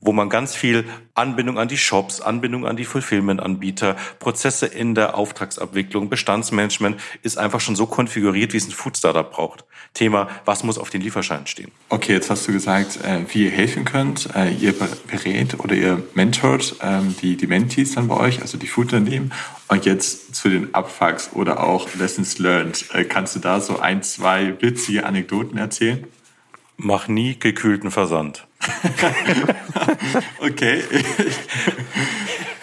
wo 0.00 0.12
man 0.12 0.28
ganz 0.28 0.54
viel 0.54 0.84
Anbindung 1.14 1.58
an 1.58 1.68
die 1.68 1.78
Shops, 1.78 2.20
Anbindung 2.20 2.66
an 2.66 2.76
die 2.76 2.84
Fulfillment-Anbieter, 2.84 3.96
Prozesse 4.18 4.66
in 4.66 4.94
der 4.94 5.16
Auftragsabwicklung, 5.16 6.08
Bestandsmanagement 6.08 7.00
ist 7.22 7.38
einfach 7.38 7.60
schon 7.60 7.76
so 7.76 7.86
konfiguriert, 7.86 8.52
wie 8.52 8.58
es 8.58 8.66
ein 8.68 8.72
Food-Startup 8.72 9.30
braucht. 9.30 9.64
Thema, 9.94 10.28
was 10.44 10.62
muss 10.62 10.78
auf 10.78 10.90
den 10.90 11.00
Lieferscheinen 11.00 11.46
stehen? 11.46 11.70
Okay, 11.88 12.12
jetzt 12.12 12.30
hast 12.30 12.46
du 12.46 12.52
gesagt, 12.52 12.98
äh, 13.02 13.24
wie 13.32 13.44
ihr 13.44 13.50
helfen 13.50 13.84
könnt. 13.84 14.28
Äh, 14.34 14.50
ihr 14.52 14.74
berät 14.74 15.58
oder 15.58 15.74
ihr 15.74 16.02
mentort 16.14 16.76
ähm, 16.82 17.14
die, 17.22 17.36
die 17.36 17.46
Mentees 17.46 17.94
dann 17.94 18.08
bei 18.08 18.16
euch, 18.16 18.42
also 18.42 18.58
die 18.58 18.66
Food-Unternehmen. 18.66 19.32
Und 19.68 19.84
jetzt 19.86 20.34
zu 20.34 20.48
den 20.48 20.74
Abfucks 20.74 21.30
oder 21.32 21.64
auch 21.64 21.88
Lessons 21.94 22.38
Learned. 22.38 22.84
Äh, 22.92 23.04
kannst 23.04 23.34
du 23.34 23.40
da 23.40 23.60
so 23.60 23.78
ein, 23.78 24.02
zwei 24.02 24.60
witzige 24.60 25.06
Anekdoten 25.06 25.58
erzählen? 25.58 26.06
Mach 26.76 27.08
nie 27.08 27.38
gekühlten 27.38 27.90
Versand. 27.90 28.46
okay. 30.40 30.82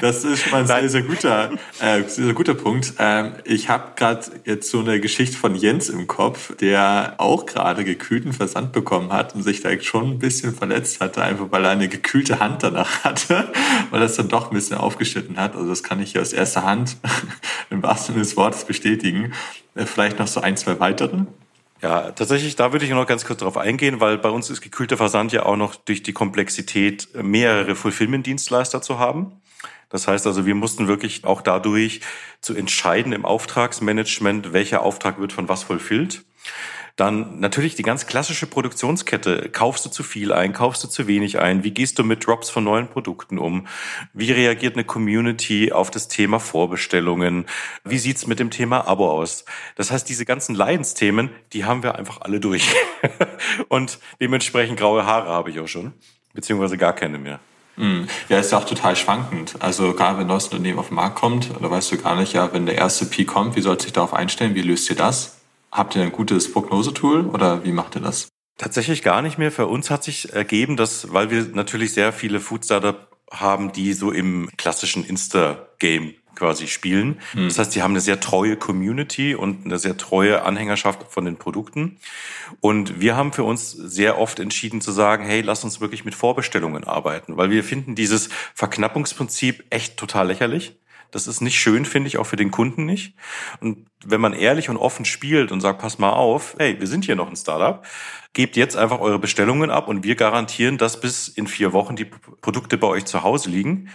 Das 0.03 0.25
ist 0.25 0.41
schon 0.41 0.51
mal 0.51 0.61
ein 0.61 0.67
sehr, 0.67 0.89
sehr 0.89 1.01
guter, 1.03 1.51
äh, 1.79 2.03
sehr 2.03 2.33
guter 2.33 2.55
Punkt. 2.55 2.95
Ähm, 2.99 3.35
ich 3.45 3.69
habe 3.69 3.93
gerade 3.95 4.21
jetzt 4.43 4.69
so 4.69 4.81
eine 4.81 4.99
Geschichte 4.99 5.37
von 5.37 5.55
Jens 5.55 5.87
im 5.87 6.07
Kopf, 6.07 6.53
der 6.57 7.15
auch 7.19 7.45
gerade 7.45 7.85
gekühlten 7.85 8.33
Versand 8.33 8.73
bekommen 8.73 9.13
hat 9.13 9.33
und 9.33 9.43
sich 9.43 9.61
da 9.61 9.79
schon 9.79 10.11
ein 10.11 10.19
bisschen 10.19 10.53
verletzt 10.53 10.99
hatte, 10.99 11.23
einfach 11.23 11.47
weil 11.51 11.63
er 11.63 11.71
eine 11.71 11.87
gekühlte 11.87 12.39
Hand 12.39 12.63
danach 12.63 13.05
hatte, 13.05 13.51
weil 13.91 14.01
es 14.01 14.17
dann 14.17 14.27
doch 14.27 14.51
ein 14.51 14.53
bisschen 14.53 14.77
aufgeschnitten 14.77 15.37
hat. 15.37 15.55
Also 15.55 15.69
das 15.69 15.83
kann 15.83 16.01
ich 16.01 16.11
hier 16.11 16.21
aus 16.21 16.33
erster 16.33 16.63
Hand 16.63 16.97
im 17.69 17.81
wahrsten 17.81 18.13
Sinne 18.13 18.25
des 18.25 18.35
Wortes 18.35 18.65
bestätigen. 18.65 19.31
Äh, 19.73 19.85
vielleicht 19.85 20.19
noch 20.19 20.27
so 20.27 20.41
ein, 20.41 20.57
zwei 20.57 20.81
weitere. 20.81 21.25
Ja, 21.83 22.13
tatsächlich, 22.13 22.55
da 22.55 22.71
würde 22.71 22.85
ich 22.85 22.91
noch 22.91 23.05
ganz 23.05 23.25
kurz 23.25 23.39
darauf 23.39 23.57
eingehen, 23.57 23.99
weil 23.99 24.17
bei 24.17 24.29
uns 24.29 24.49
ist 24.49 24.61
gekühlter 24.61 24.95
Versand 24.95 25.33
ja 25.33 25.45
auch 25.45 25.57
noch 25.57 25.75
durch 25.75 26.01
die 26.01 26.13
Komplexität 26.13 27.09
mehrere 27.13 27.75
Fulfillment-Dienstleister 27.75 28.81
zu 28.81 28.99
haben. 28.99 29.41
Das 29.89 30.07
heißt 30.07 30.25
also, 30.25 30.45
wir 30.45 30.55
mussten 30.55 30.87
wirklich 30.87 31.25
auch 31.25 31.41
dadurch 31.41 31.99
zu 32.39 32.55
entscheiden 32.55 33.11
im 33.11 33.25
Auftragsmanagement, 33.25 34.53
welcher 34.53 34.81
Auftrag 34.81 35.19
wird 35.19 35.33
von 35.33 35.49
was 35.49 35.63
fulfillt. 35.63 36.23
Dann 36.95 37.39
natürlich 37.39 37.73
die 37.73 37.81
ganz 37.81 38.05
klassische 38.05 38.45
Produktionskette. 38.45 39.49
Kaufst 39.51 39.83
du 39.83 39.89
zu 39.89 40.03
viel 40.03 40.31
ein? 40.31 40.53
Kaufst 40.53 40.83
du 40.83 40.87
zu 40.87 41.07
wenig 41.07 41.39
ein? 41.39 41.63
Wie 41.63 41.71
gehst 41.71 41.97
du 41.97 42.03
mit 42.03 42.27
Drops 42.27 42.51
von 42.51 42.63
neuen 42.63 42.87
Produkten 42.87 43.39
um? 43.39 43.65
Wie 44.13 44.31
reagiert 44.31 44.75
eine 44.75 44.83
Community 44.83 45.71
auf 45.71 45.89
das 45.89 46.07
Thema 46.07 46.39
Vorbestellungen? 46.39 47.45
Wie 47.83 47.97
sieht's 47.97 48.27
mit 48.27 48.39
dem 48.39 48.51
Thema 48.51 48.87
Abo 48.87 49.09
aus? 49.09 49.45
Das 49.75 49.89
heißt, 49.89 50.07
diese 50.07 50.23
ganzen 50.25 50.53
Leidensthemen, 50.53 51.31
die 51.53 51.65
haben 51.65 51.81
wir 51.81 51.95
einfach 51.95 52.21
alle 52.21 52.39
durch. 52.39 52.75
Und 53.69 53.97
dementsprechend 54.21 54.77
graue 54.77 55.07
Haare 55.07 55.29
habe 55.29 55.49
ich 55.49 55.59
auch 55.59 55.67
schon. 55.67 55.93
Beziehungsweise 56.33 56.77
gar 56.77 56.93
keine 56.93 57.17
mehr. 57.17 57.39
Hm. 57.75 58.07
Ja, 58.29 58.39
ist 58.39 58.51
ja 58.51 58.59
auch 58.59 58.65
total 58.65 58.95
schwankend. 58.95 59.55
Also 59.59 59.93
gerade 59.93 60.17
wenn 60.17 60.25
ein 60.25 60.27
neues 60.27 60.45
Unternehmen 60.45 60.77
auf 60.77 60.89
den 60.89 60.95
Markt 60.95 61.15
kommt, 61.15 61.49
da 61.59 61.71
weißt 61.71 61.91
du 61.91 61.97
gar 61.97 62.15
nicht, 62.15 62.33
ja, 62.33 62.53
wenn 62.53 62.67
der 62.67 62.75
erste 62.75 63.07
P 63.07 63.25
kommt, 63.25 63.55
wie 63.55 63.61
soll 63.61 63.79
sich 63.81 63.93
darauf 63.93 64.13
einstellen, 64.13 64.53
wie 64.53 64.61
löst 64.61 64.91
ihr 64.91 64.95
das? 64.95 65.39
Habt 65.73 65.95
ihr 65.95 66.03
ein 66.03 66.11
gutes 66.11 66.51
Prognosetool 66.51 67.25
oder 67.25 67.63
wie 67.65 67.71
macht 67.71 67.95
ihr 67.95 68.01
das? 68.01 68.27
Tatsächlich 68.59 69.01
gar 69.01 69.23
nicht 69.23 69.39
mehr. 69.39 69.51
Für 69.51 69.65
uns 69.65 69.89
hat 69.89 70.03
sich 70.03 70.31
ergeben, 70.31 70.77
dass, 70.77 71.11
weil 71.11 71.31
wir 71.31 71.47
natürlich 71.53 71.93
sehr 71.93 72.13
viele 72.13 72.39
Food 72.39 72.63
Startup 72.63 73.07
haben, 73.31 73.71
die 73.71 73.93
so 73.93 74.11
im 74.11 74.51
klassischen 74.55 75.03
Insta-Game 75.03 76.13
quasi 76.35 76.67
spielen. 76.67 77.19
Hm. 77.31 77.47
Das 77.47 77.57
heißt, 77.57 77.73
die 77.73 77.81
haben 77.81 77.93
eine 77.93 78.01
sehr 78.01 78.19
treue 78.19 78.55
Community 78.55 79.33
und 79.33 79.65
eine 79.65 79.79
sehr 79.79 79.97
treue 79.97 80.43
Anhängerschaft 80.43 81.11
von 81.11 81.25
den 81.25 81.37
Produkten. 81.37 81.97
Und 82.59 82.99
wir 82.99 83.15
haben 83.15 83.33
für 83.33 83.43
uns 83.43 83.71
sehr 83.71 84.19
oft 84.19 84.39
entschieden 84.39 84.79
zu 84.79 84.91
sagen, 84.91 85.25
hey, 85.25 85.41
lass 85.41 85.63
uns 85.63 85.81
wirklich 85.81 86.05
mit 86.05 86.13
Vorbestellungen 86.13 86.83
arbeiten, 86.83 87.35
weil 87.35 87.49
wir 87.49 87.63
finden 87.63 87.95
dieses 87.95 88.29
Verknappungsprinzip 88.53 89.63
echt 89.71 89.97
total 89.97 90.27
lächerlich. 90.27 90.75
Das 91.13 91.27
ist 91.27 91.41
nicht 91.41 91.59
schön, 91.59 91.85
finde 91.85 92.07
ich, 92.07 92.17
auch 92.17 92.25
für 92.25 92.35
den 92.35 92.51
Kunden 92.51 92.85
nicht. 92.85 93.15
Und 93.61 93.85
wenn 94.03 94.19
man 94.19 94.33
ehrlich 94.33 94.69
und 94.69 94.77
offen 94.77 95.05
spielt 95.05 95.51
und 95.51 95.61
sagt, 95.61 95.79
pass 95.79 95.99
mal 95.99 96.11
auf, 96.11 96.55
hey, 96.57 96.79
wir 96.79 96.87
sind 96.87 97.05
hier 97.05 97.15
noch 97.15 97.29
ein 97.29 97.35
Startup, 97.35 97.85
gebt 98.33 98.55
jetzt 98.57 98.75
einfach 98.75 98.99
eure 98.99 99.19
Bestellungen 99.19 99.69
ab 99.69 99.87
und 99.87 100.03
wir 100.03 100.15
garantieren, 100.15 100.77
dass 100.77 100.99
bis 100.99 101.27
in 101.27 101.47
vier 101.47 101.71
Wochen 101.71 101.95
die 101.95 102.05
Produkte 102.05 102.77
bei 102.77 102.87
euch 102.87 103.05
zu 103.05 103.23
Hause 103.23 103.49
liegen. 103.49 103.89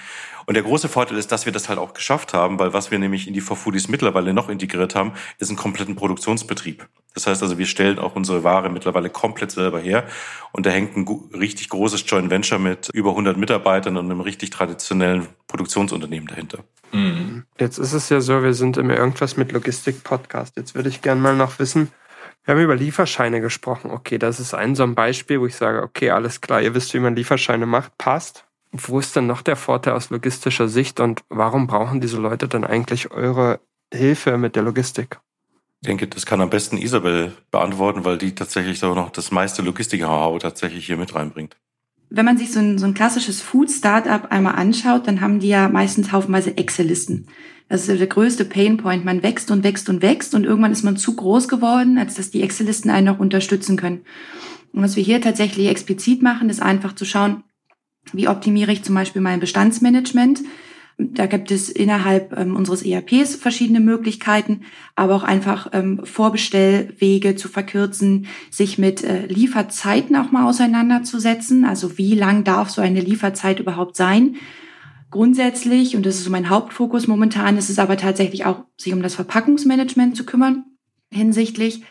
Und 0.46 0.54
der 0.54 0.62
große 0.62 0.88
Vorteil 0.88 1.18
ist, 1.18 1.30
dass 1.30 1.44
wir 1.44 1.52
das 1.52 1.68
halt 1.68 1.78
auch 1.78 1.92
geschafft 1.92 2.32
haben, 2.32 2.58
weil 2.58 2.72
was 2.72 2.90
wir 2.90 2.98
nämlich 2.98 3.28
in 3.28 3.34
die 3.34 3.42
Foodies 3.42 3.88
mittlerweile 3.88 4.32
noch 4.32 4.48
integriert 4.48 4.94
haben, 4.94 5.12
ist 5.38 5.50
ein 5.50 5.56
kompletten 5.56 5.94
Produktionsbetrieb. 5.94 6.88
Das 7.12 7.26
heißt 7.26 7.42
also, 7.42 7.58
wir 7.58 7.66
stellen 7.66 7.98
auch 7.98 8.16
unsere 8.16 8.44
Ware 8.44 8.70
mittlerweile 8.70 9.10
komplett 9.10 9.50
selber 9.50 9.80
her. 9.80 10.06
Und 10.52 10.64
da 10.64 10.70
hängt 10.70 10.96
ein 10.96 11.06
richtig 11.34 11.68
großes 11.68 12.04
Joint 12.06 12.30
Venture 12.30 12.58
mit 12.58 12.88
über 12.94 13.10
100 13.10 13.36
Mitarbeitern 13.36 13.96
und 13.96 14.06
einem 14.06 14.20
richtig 14.20 14.50
traditionellen 14.50 15.26
Produktionsunternehmen 15.48 16.28
dahinter. 16.28 16.60
Mhm. 16.92 17.44
Jetzt 17.58 17.78
ist 17.78 17.92
es 17.92 18.08
ja 18.08 18.20
so, 18.20 18.42
wir 18.42 18.54
sind 18.54 18.76
im 18.76 18.88
Irgendwas 18.88 19.36
mit 19.36 19.52
Logistik 19.52 20.04
Podcast. 20.04 20.56
Jetzt 20.56 20.74
würde 20.74 20.88
ich 20.88 21.02
gerne 21.02 21.20
mal 21.20 21.36
noch 21.36 21.58
wissen, 21.58 21.90
wir 22.48 22.54
haben 22.54 22.62
über 22.62 22.76
Lieferscheine 22.76 23.42
gesprochen. 23.42 23.90
Okay, 23.90 24.16
das 24.16 24.40
ist 24.40 24.54
ein 24.54 24.74
so 24.74 24.82
ein 24.82 24.94
Beispiel, 24.94 25.38
wo 25.38 25.44
ich 25.44 25.54
sage, 25.54 25.82
okay, 25.82 26.12
alles 26.12 26.40
klar, 26.40 26.62
ihr 26.62 26.72
wisst, 26.72 26.94
wie 26.94 26.98
man 26.98 27.14
Lieferscheine 27.14 27.66
macht, 27.66 27.98
passt. 27.98 28.46
Wo 28.72 28.98
ist 28.98 29.14
denn 29.14 29.26
noch 29.26 29.42
der 29.42 29.54
Vorteil 29.54 29.92
aus 29.92 30.08
logistischer 30.08 30.66
Sicht 30.66 30.98
und 30.98 31.22
warum 31.28 31.66
brauchen 31.66 32.00
diese 32.00 32.16
Leute 32.16 32.48
dann 32.48 32.64
eigentlich 32.64 33.10
eure 33.10 33.60
Hilfe 33.92 34.38
mit 34.38 34.56
der 34.56 34.62
Logistik? 34.62 35.20
Ich 35.82 35.88
denke, 35.88 36.08
das 36.08 36.24
kann 36.24 36.40
am 36.40 36.48
besten 36.48 36.78
Isabel 36.78 37.32
beantworten, 37.50 38.06
weil 38.06 38.16
die 38.16 38.34
tatsächlich 38.34 38.78
so 38.78 38.94
noch 38.94 39.10
das 39.10 39.30
meiste 39.30 39.60
Logistik-Know-how 39.60 40.38
tatsächlich 40.38 40.86
hier 40.86 40.96
mit 40.96 41.14
reinbringt. 41.14 41.54
Wenn 42.08 42.24
man 42.24 42.38
sich 42.38 42.50
so 42.50 42.60
ein, 42.60 42.78
so 42.78 42.86
ein 42.86 42.94
klassisches 42.94 43.42
Food-Startup 43.42 44.32
einmal 44.32 44.54
anschaut, 44.54 45.06
dann 45.06 45.20
haben 45.20 45.40
die 45.40 45.48
ja 45.48 45.68
meistens 45.68 46.12
haufenweise 46.12 46.56
Excel-Listen. 46.56 47.28
Das 47.68 47.86
ist 47.86 48.00
der 48.00 48.06
größte 48.06 48.44
Painpoint. 48.44 49.04
Man 49.04 49.22
wächst 49.22 49.50
und 49.50 49.62
wächst 49.62 49.88
und 49.88 50.00
wächst 50.00 50.34
und 50.34 50.44
irgendwann 50.44 50.72
ist 50.72 50.84
man 50.84 50.96
zu 50.96 51.14
groß 51.14 51.48
geworden, 51.48 51.98
als 51.98 52.14
dass 52.14 52.30
die 52.30 52.42
Excel-Listen 52.42 52.90
einen 52.90 53.06
noch 53.06 53.18
unterstützen 53.18 53.76
können. 53.76 54.02
Und 54.72 54.82
was 54.82 54.96
wir 54.96 55.02
hier 55.02 55.20
tatsächlich 55.20 55.68
explizit 55.68 56.22
machen, 56.22 56.50
ist 56.50 56.62
einfach 56.62 56.94
zu 56.94 57.04
schauen, 57.04 57.42
wie 58.12 58.28
optimiere 58.28 58.72
ich 58.72 58.82
zum 58.82 58.94
Beispiel 58.94 59.20
mein 59.20 59.40
Bestandsmanagement? 59.40 60.40
Da 60.96 61.26
gibt 61.26 61.52
es 61.52 61.68
innerhalb 61.68 62.36
ähm, 62.36 62.56
unseres 62.56 62.82
ERPs 62.82 63.36
verschiedene 63.36 63.78
Möglichkeiten, 63.78 64.62
aber 64.96 65.14
auch 65.14 65.22
einfach 65.22 65.68
ähm, 65.72 66.00
Vorbestellwege 66.02 67.36
zu 67.36 67.48
verkürzen, 67.48 68.26
sich 68.50 68.78
mit 68.78 69.04
äh, 69.04 69.26
Lieferzeiten 69.26 70.16
auch 70.16 70.32
mal 70.32 70.48
auseinanderzusetzen. 70.48 71.64
Also 71.64 71.98
wie 71.98 72.14
lang 72.14 72.42
darf 72.42 72.70
so 72.70 72.80
eine 72.82 73.00
Lieferzeit 73.00 73.60
überhaupt 73.60 73.94
sein? 73.94 74.36
Grundsätzlich, 75.10 75.96
und 75.96 76.04
das 76.04 76.16
ist 76.16 76.24
so 76.24 76.30
mein 76.30 76.50
Hauptfokus 76.50 77.06
momentan, 77.06 77.56
ist 77.56 77.70
es 77.70 77.78
aber 77.78 77.96
tatsächlich 77.96 78.44
auch, 78.44 78.64
sich 78.76 78.92
um 78.92 79.02
das 79.02 79.14
Verpackungsmanagement 79.14 80.16
zu 80.16 80.26
kümmern 80.26 80.64
hinsichtlich. 81.10 81.82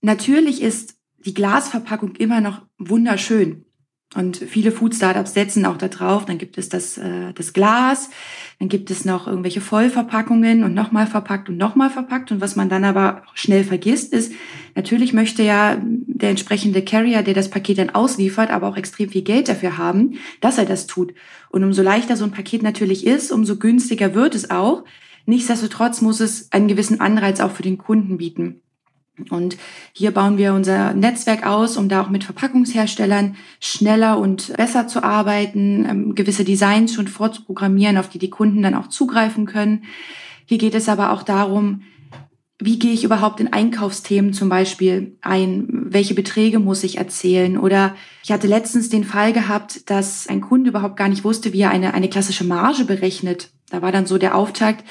Natürlich 0.00 0.62
ist 0.62 0.96
die 1.24 1.34
Glasverpackung 1.34 2.16
immer 2.16 2.40
noch 2.40 2.66
wunderschön. 2.78 3.64
Und 4.14 4.38
viele 4.38 4.72
Food-Startups 4.72 5.34
setzen 5.34 5.66
auch 5.66 5.76
da 5.76 5.88
drauf. 5.88 6.24
Dann 6.24 6.38
gibt 6.38 6.56
es 6.56 6.70
das, 6.70 6.96
äh, 6.96 7.34
das 7.34 7.52
Glas, 7.52 8.08
dann 8.58 8.70
gibt 8.70 8.90
es 8.90 9.04
noch 9.04 9.26
irgendwelche 9.26 9.60
Vollverpackungen 9.60 10.64
und 10.64 10.72
nochmal 10.72 11.06
verpackt 11.06 11.50
und 11.50 11.58
nochmal 11.58 11.90
verpackt. 11.90 12.32
Und 12.32 12.40
was 12.40 12.56
man 12.56 12.70
dann 12.70 12.84
aber 12.84 13.22
schnell 13.34 13.64
vergisst, 13.64 14.14
ist, 14.14 14.32
natürlich 14.74 15.12
möchte 15.12 15.42
ja 15.42 15.76
der 15.82 16.30
entsprechende 16.30 16.82
Carrier, 16.82 17.22
der 17.22 17.34
das 17.34 17.50
Paket 17.50 17.78
dann 17.78 17.90
ausliefert, 17.90 18.50
aber 18.50 18.68
auch 18.68 18.78
extrem 18.78 19.10
viel 19.10 19.22
Geld 19.22 19.48
dafür 19.50 19.76
haben, 19.76 20.14
dass 20.40 20.56
er 20.56 20.64
das 20.64 20.86
tut. 20.86 21.12
Und 21.50 21.62
umso 21.62 21.82
leichter 21.82 22.16
so 22.16 22.24
ein 22.24 22.32
Paket 22.32 22.62
natürlich 22.62 23.06
ist, 23.06 23.30
umso 23.30 23.56
günstiger 23.56 24.14
wird 24.14 24.34
es 24.34 24.50
auch. 24.50 24.84
Nichtsdestotrotz 25.26 26.00
muss 26.00 26.20
es 26.20 26.50
einen 26.50 26.68
gewissen 26.68 27.00
Anreiz 27.00 27.40
auch 27.40 27.50
für 27.50 27.62
den 27.62 27.76
Kunden 27.76 28.16
bieten. 28.16 28.62
Und 29.30 29.56
hier 29.92 30.10
bauen 30.12 30.38
wir 30.38 30.54
unser 30.54 30.94
Netzwerk 30.94 31.46
aus, 31.46 31.76
um 31.76 31.88
da 31.88 32.02
auch 32.02 32.08
mit 32.08 32.24
Verpackungsherstellern 32.24 33.36
schneller 33.60 34.18
und 34.18 34.56
besser 34.56 34.86
zu 34.86 35.02
arbeiten, 35.02 35.86
ähm, 35.88 36.14
gewisse 36.14 36.44
Designs 36.44 36.94
schon 36.94 37.08
vorzuprogrammieren, 37.08 37.98
auf 37.98 38.08
die 38.08 38.18
die 38.18 38.30
Kunden 38.30 38.62
dann 38.62 38.74
auch 38.74 38.88
zugreifen 38.88 39.46
können. 39.46 39.84
Hier 40.46 40.58
geht 40.58 40.74
es 40.74 40.88
aber 40.88 41.12
auch 41.12 41.22
darum, 41.22 41.82
wie 42.60 42.78
gehe 42.78 42.92
ich 42.92 43.04
überhaupt 43.04 43.38
in 43.38 43.52
Einkaufsthemen 43.52 44.32
zum 44.32 44.48
Beispiel 44.48 45.16
ein? 45.20 45.68
Welche 45.70 46.14
Beträge 46.14 46.58
muss 46.58 46.82
ich 46.82 46.98
erzählen? 46.98 47.56
Oder 47.56 47.94
ich 48.24 48.32
hatte 48.32 48.48
letztens 48.48 48.88
den 48.88 49.04
Fall 49.04 49.32
gehabt, 49.32 49.88
dass 49.90 50.26
ein 50.26 50.40
Kunde 50.40 50.70
überhaupt 50.70 50.96
gar 50.96 51.08
nicht 51.08 51.22
wusste, 51.22 51.52
wie 51.52 51.60
er 51.60 51.70
eine, 51.70 51.94
eine 51.94 52.08
klassische 52.08 52.44
Marge 52.44 52.84
berechnet. 52.84 53.50
Da 53.70 53.80
war 53.80 53.92
dann 53.92 54.06
so 54.06 54.18
der 54.18 54.34
Auftakt, 54.34 54.84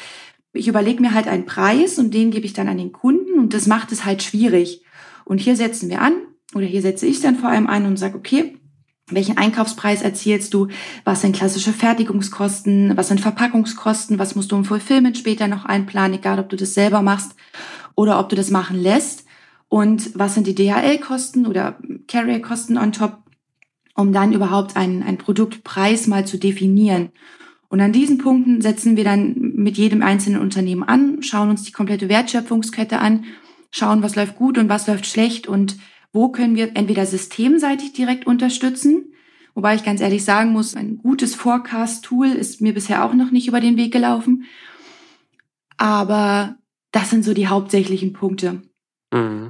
ich 0.53 0.67
überlege 0.67 1.01
mir 1.01 1.13
halt 1.13 1.27
einen 1.27 1.45
Preis 1.45 1.99
und 1.99 2.13
den 2.13 2.31
gebe 2.31 2.45
ich 2.45 2.53
dann 2.53 2.69
an 2.69 2.77
den 2.77 2.91
Kunden 2.91 3.26
und 3.37 3.53
das 3.53 3.67
macht 3.67 3.91
es 3.91 4.05
halt 4.05 4.23
schwierig. 4.23 4.81
Und 5.25 5.39
hier 5.39 5.55
setzen 5.55 5.89
wir 5.89 6.01
an 6.01 6.13
oder 6.55 6.65
hier 6.65 6.81
setze 6.81 7.05
ich 7.05 7.19
dann 7.19 7.35
vor 7.35 7.49
allem 7.49 7.67
an 7.67 7.85
und 7.85 7.97
sage, 7.97 8.17
okay, 8.17 8.57
welchen 9.09 9.37
Einkaufspreis 9.37 10.01
erzielst 10.01 10.53
du? 10.53 10.67
Was 11.05 11.21
sind 11.21 11.35
klassische 11.35 11.71
Fertigungskosten? 11.71 12.97
Was 12.97 13.07
sind 13.07 13.21
Verpackungskosten? 13.21 14.19
Was 14.19 14.35
musst 14.35 14.51
du 14.51 14.57
im 14.57 14.65
Fulfillment 14.65 15.17
später 15.17 15.47
noch 15.47 15.63
einplanen? 15.63 16.17
Egal, 16.17 16.39
ob 16.39 16.49
du 16.49 16.57
das 16.57 16.73
selber 16.73 17.01
machst 17.01 17.33
oder 17.95 18.19
ob 18.19 18.29
du 18.29 18.35
das 18.35 18.51
machen 18.51 18.77
lässt. 18.77 19.25
Und 19.69 20.17
was 20.17 20.35
sind 20.35 20.47
die 20.47 20.55
DHL-Kosten 20.55 21.45
oder 21.45 21.77
Carrier-Kosten 22.07 22.77
on 22.77 22.93
top, 22.93 23.17
um 23.95 24.13
dann 24.13 24.31
überhaupt 24.31 24.77
einen, 24.77 25.03
einen 25.03 25.17
Produktpreis 25.17 26.07
mal 26.07 26.25
zu 26.25 26.37
definieren? 26.37 27.09
Und 27.69 27.81
an 27.81 27.91
diesen 27.91 28.17
Punkten 28.17 28.61
setzen 28.61 28.95
wir 28.95 29.03
dann 29.03 29.35
mit 29.55 29.77
jedem 29.77 30.01
einzelnen 30.01 30.41
Unternehmen 30.41 30.83
an, 30.83 31.21
schauen 31.21 31.49
uns 31.49 31.63
die 31.63 31.71
komplette 31.71 32.07
Wertschöpfungskette 32.07 32.99
an, 32.99 33.25
schauen, 33.71 34.01
was 34.01 34.15
läuft 34.15 34.35
gut 34.35 34.57
und 34.57 34.69
was 34.69 34.87
läuft 34.87 35.05
schlecht 35.05 35.47
und 35.47 35.77
wo 36.13 36.29
können 36.29 36.55
wir 36.55 36.75
entweder 36.75 37.05
systemseitig 37.05 37.93
direkt 37.93 38.25
unterstützen, 38.25 39.13
wobei 39.53 39.75
ich 39.75 39.83
ganz 39.83 39.99
ehrlich 39.99 40.23
sagen 40.23 40.51
muss, 40.51 40.75
ein 40.75 40.97
gutes 40.97 41.35
Forecast-Tool 41.35 42.27
ist 42.27 42.61
mir 42.61 42.73
bisher 42.73 43.03
auch 43.03 43.13
noch 43.13 43.31
nicht 43.31 43.47
über 43.47 43.59
den 43.59 43.77
Weg 43.77 43.91
gelaufen. 43.91 44.45
Aber 45.75 46.57
das 46.91 47.09
sind 47.09 47.23
so 47.23 47.33
die 47.33 47.47
hauptsächlichen 47.47 48.13
Punkte. 48.13 48.61
Mhm. 49.13 49.49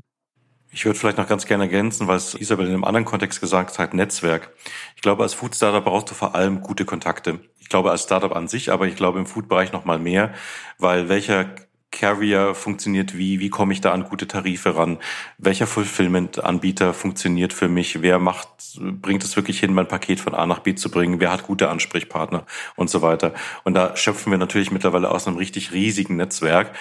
Ich 0.78 0.86
würde 0.86 1.00
vielleicht 1.00 1.18
noch 1.18 1.28
ganz 1.28 1.48
gerne 1.48 1.64
ergänzen, 1.64 2.08
es 2.08 2.36
Isabel 2.36 2.68
in 2.68 2.74
einem 2.74 2.84
anderen 2.84 3.04
Kontext 3.04 3.42
gesagt 3.42 3.80
hat, 3.80 3.96
Netzwerk. 3.96 4.52
Ich 4.96 5.02
glaube, 5.02 5.24
als 5.24 5.34
Food 5.34 5.56
Startup 5.56 5.84
brauchst 5.84 6.12
du 6.12 6.14
vor 6.14 6.36
allem 6.36 6.62
gute 6.62 6.86
Kontakte. 6.86 7.40
Ich 7.60 7.68
glaube, 7.68 7.90
als 7.90 8.04
Startup 8.04 8.36
an 8.36 8.48
sich, 8.48 8.72
aber 8.72 8.86
ich 8.86 8.96
glaube 8.96 9.18
im 9.18 9.26
Food-Bereich 9.26 9.72
noch 9.72 9.86
mal 9.86 9.98
mehr, 9.98 10.36
weil 10.78 11.10
welcher 11.10 11.48
Carrier 11.90 12.54
funktioniert 12.54 13.18
wie, 13.18 13.40
wie 13.40 13.50
komme 13.50 13.74
ich 13.74 13.82
da 13.82 13.92
an 13.92 14.04
gute 14.04 14.28
Tarife 14.28 14.76
ran, 14.76 15.00
welcher 15.40 15.66
Fulfillment-Anbieter 15.66 16.94
funktioniert 16.94 17.54
für 17.54 17.70
mich, 17.70 18.04
wer 18.04 18.20
macht, 18.20 18.48
bringt 18.80 19.24
es 19.24 19.36
wirklich 19.36 19.60
hin, 19.60 19.74
mein 19.74 19.88
Paket 19.88 20.20
von 20.20 20.36
A 20.36 20.46
nach 20.46 20.60
B 20.60 20.76
zu 20.76 20.92
bringen, 20.92 21.20
wer 21.20 21.32
hat 21.32 21.42
gute 21.42 21.70
Ansprechpartner 21.70 22.46
und 22.76 22.92
so 22.92 23.02
weiter. 23.02 23.34
Und 23.64 23.74
da 23.74 23.98
schöpfen 23.98 24.30
wir 24.30 24.38
natürlich 24.38 24.70
mittlerweile 24.70 25.10
aus 25.10 25.26
einem 25.26 25.38
richtig 25.38 25.72
riesigen 25.72 26.18
Netzwerk 26.18 26.76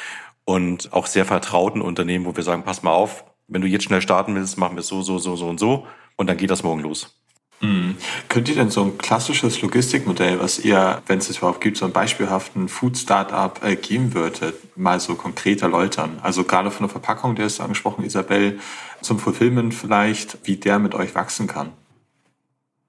und 0.44 0.92
auch 0.92 1.06
sehr 1.06 1.24
vertrauten 1.24 1.80
Unternehmen, 1.80 2.26
wo 2.26 2.36
wir 2.36 2.44
sagen, 2.44 2.62
pass 2.62 2.82
mal 2.82 2.92
auf, 2.92 3.24
wenn 3.48 3.62
du 3.62 3.68
jetzt 3.68 3.84
schnell 3.84 4.02
starten 4.02 4.34
willst, 4.34 4.58
machen 4.58 4.76
wir 4.76 4.80
es 4.80 4.88
so, 4.88 5.02
so, 5.02 5.18
so, 5.18 5.36
so 5.36 5.48
und 5.48 5.58
so 5.58 5.86
und 6.16 6.28
dann 6.28 6.36
geht 6.36 6.50
das 6.50 6.62
morgen 6.62 6.80
los. 6.80 7.14
Mhm. 7.60 7.96
Könnt 8.28 8.48
ihr 8.48 8.54
denn 8.54 8.70
so 8.70 8.82
ein 8.82 8.98
klassisches 8.98 9.62
Logistikmodell, 9.62 10.40
was 10.40 10.58
ihr, 10.58 11.02
wenn 11.06 11.18
es 11.18 11.30
es 11.30 11.38
überhaupt 11.38 11.60
gibt, 11.62 11.78
so 11.78 11.86
ein 11.86 11.92
beispielhaften 11.92 12.68
Food-Startup 12.68 13.58
äh, 13.64 13.76
geben 13.76 14.12
würdet, 14.12 14.54
mal 14.76 15.00
so 15.00 15.14
konkret 15.14 15.62
erläutern? 15.62 16.18
Also 16.22 16.44
gerade 16.44 16.70
von 16.70 16.86
der 16.86 16.90
Verpackung, 16.90 17.34
der 17.34 17.46
ist 17.46 17.60
angesprochen, 17.60 18.04
Isabel, 18.04 18.58
zum 19.00 19.18
Fulfillment 19.18 19.74
vielleicht, 19.74 20.38
wie 20.44 20.56
der 20.56 20.78
mit 20.78 20.94
euch 20.94 21.14
wachsen 21.14 21.46
kann. 21.46 21.72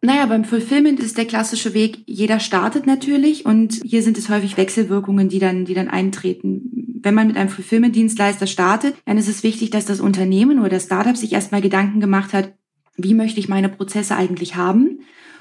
Naja, 0.01 0.27
beim 0.27 0.45
Fulfillment 0.45 0.99
ist 0.99 1.17
der 1.17 1.25
klassische 1.25 1.73
Weg, 1.73 2.03
jeder 2.05 2.39
startet 2.39 2.85
natürlich 2.85 3.45
und 3.45 3.81
hier 3.83 4.03
sind 4.03 4.17
es 4.17 4.29
häufig 4.29 4.55
Wechselwirkungen, 4.55 5.27
die 5.27 5.39
dann, 5.39 5.65
die 5.65 5.73
dann 5.73 5.87
eintreten. 5.87 6.99
Wenn 7.01 7.15
man 7.15 7.27
mit 7.27 7.37
einem 7.37 7.49
Fulfillment-Dienstleister 7.49 8.45
startet, 8.45 8.95
dann 9.05 9.17
ist 9.17 9.27
es 9.27 9.43
wichtig, 9.43 9.71
dass 9.71 9.85
das 9.85 9.99
Unternehmen 9.99 10.59
oder 10.59 10.69
das 10.69 10.83
Startup 10.83 11.17
sich 11.17 11.33
erstmal 11.33 11.61
Gedanken 11.61 11.99
gemacht 11.99 12.33
hat, 12.33 12.53
wie 12.95 13.15
möchte 13.15 13.39
ich 13.39 13.49
meine 13.49 13.69
Prozesse 13.69 14.15
eigentlich 14.15 14.55
haben 14.55 14.99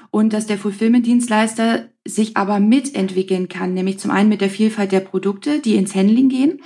und 0.09 0.33
dass 0.33 0.47
der 0.47 0.57
Fulfillment-Dienstleister 0.57 1.89
sich 2.05 2.37
aber 2.37 2.59
mitentwickeln 2.59 3.49
kann, 3.49 3.73
nämlich 3.73 3.99
zum 3.99 4.11
einen 4.11 4.29
mit 4.29 4.41
der 4.41 4.49
Vielfalt 4.49 4.91
der 4.91 5.01
Produkte, 5.01 5.59
die 5.59 5.75
ins 5.75 5.93
Handling 5.93 6.29
gehen, 6.29 6.61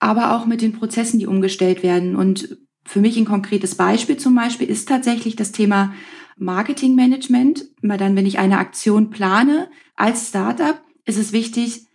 aber 0.00 0.36
auch 0.36 0.46
mit 0.46 0.60
den 0.60 0.72
Prozessen, 0.72 1.18
die 1.18 1.26
umgestellt 1.26 1.82
werden. 1.82 2.16
Und 2.16 2.58
für 2.84 3.00
mich 3.00 3.16
ein 3.16 3.24
konkretes 3.24 3.76
Beispiel 3.76 4.16
zum 4.16 4.34
Beispiel 4.34 4.68
ist 4.68 4.88
tatsächlich 4.88 5.36
das 5.36 5.52
Thema 5.52 5.94
Marketingmanagement. 6.38 7.68
Immer 7.82 7.96
dann, 7.96 8.16
wenn 8.16 8.26
ich 8.26 8.38
eine 8.38 8.58
Aktion 8.58 9.10
plane 9.10 9.70
als 9.94 10.28
Startup, 10.28 10.80
ist 11.04 11.18
es 11.18 11.32
wichtig, 11.32 11.86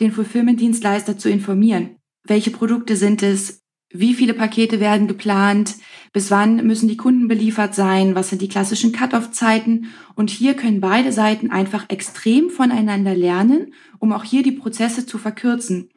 den 0.00 0.12
Fulfillment-Dienstleister 0.12 1.18
zu 1.18 1.30
informieren. 1.30 1.96
Welche 2.24 2.50
Produkte 2.50 2.96
sind 2.96 3.22
es? 3.22 3.62
Wie 3.90 4.14
viele 4.14 4.34
Pakete 4.34 4.80
werden 4.80 5.06
geplant? 5.06 5.76
Bis 6.12 6.30
wann 6.30 6.66
müssen 6.66 6.88
die 6.88 6.96
Kunden 6.96 7.28
beliefert 7.28 7.74
sein? 7.74 8.14
Was 8.14 8.30
sind 8.30 8.42
die 8.42 8.48
klassischen 8.48 8.92
Cut-off-Zeiten? 8.92 9.86
Und 10.16 10.30
hier 10.30 10.54
können 10.54 10.80
beide 10.80 11.12
Seiten 11.12 11.50
einfach 11.50 11.86
extrem 11.88 12.50
voneinander 12.50 13.14
lernen, 13.14 13.74
um 13.98 14.12
auch 14.12 14.24
hier 14.24 14.42
die 14.42 14.52
Prozesse 14.52 15.06
zu 15.06 15.18
verkürzen. 15.18 15.90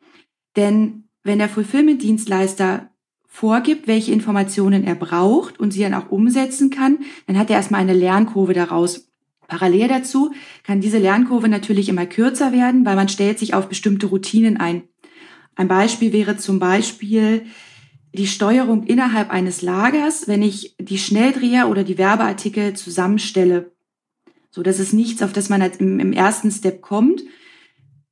Denn 0.56 1.10
wenn 1.24 1.40
der 1.40 1.50
Fulfillment-Dienstleister 1.50 2.92
vorgibt, 3.40 3.88
welche 3.88 4.12
Informationen 4.12 4.84
er 4.84 4.96
braucht 4.96 5.62
und 5.62 5.72
sie 5.72 5.80
dann 5.80 5.94
auch 5.94 6.12
umsetzen 6.12 6.72
kann, 6.72 6.98
dann 7.26 7.40
hat 7.40 7.50
er 7.50 7.56
erstmal 7.56 7.80
eine 7.80 7.94
Lernkurve 7.94 8.54
daraus. 8.54 9.08
Parallel 9.48 9.88
dazu 9.88 10.34
kann 10.64 10.82
diese 10.82 10.98
Lernkurve 10.98 11.48
natürlich 11.48 11.88
immer 11.88 12.06
kürzer 12.06 12.52
werden, 12.52 12.86
weil 12.86 12.98
man 12.98 13.08
stellt 13.08 13.40
sich 13.40 13.54
auf 13.54 13.70
bestimmte 13.70 14.08
Routinen 14.08 14.58
ein. 14.58 14.84
Ein 15.56 15.70
Beispiel 15.70 16.12
wäre 16.12 16.36
zum 16.36 16.60
Beispiel, 16.60 17.46
die 18.14 18.28
Steuerung 18.28 18.84
innerhalb 18.84 19.30
eines 19.30 19.62
Lagers, 19.62 20.28
wenn 20.28 20.42
ich 20.42 20.76
die 20.78 20.98
Schnelldreher 20.98 21.70
oder 21.70 21.86
die 21.86 21.98
Werbeartikel 21.98 22.74
zusammenstelle. 22.74 23.72
So, 24.52 24.64
das 24.64 24.82
ist 24.82 24.92
nichts, 24.92 25.22
auf 25.22 25.32
das 25.32 25.48
man 25.48 25.62
im 25.62 26.12
ersten 26.12 26.52
Step 26.52 26.82
kommt. 26.82 27.24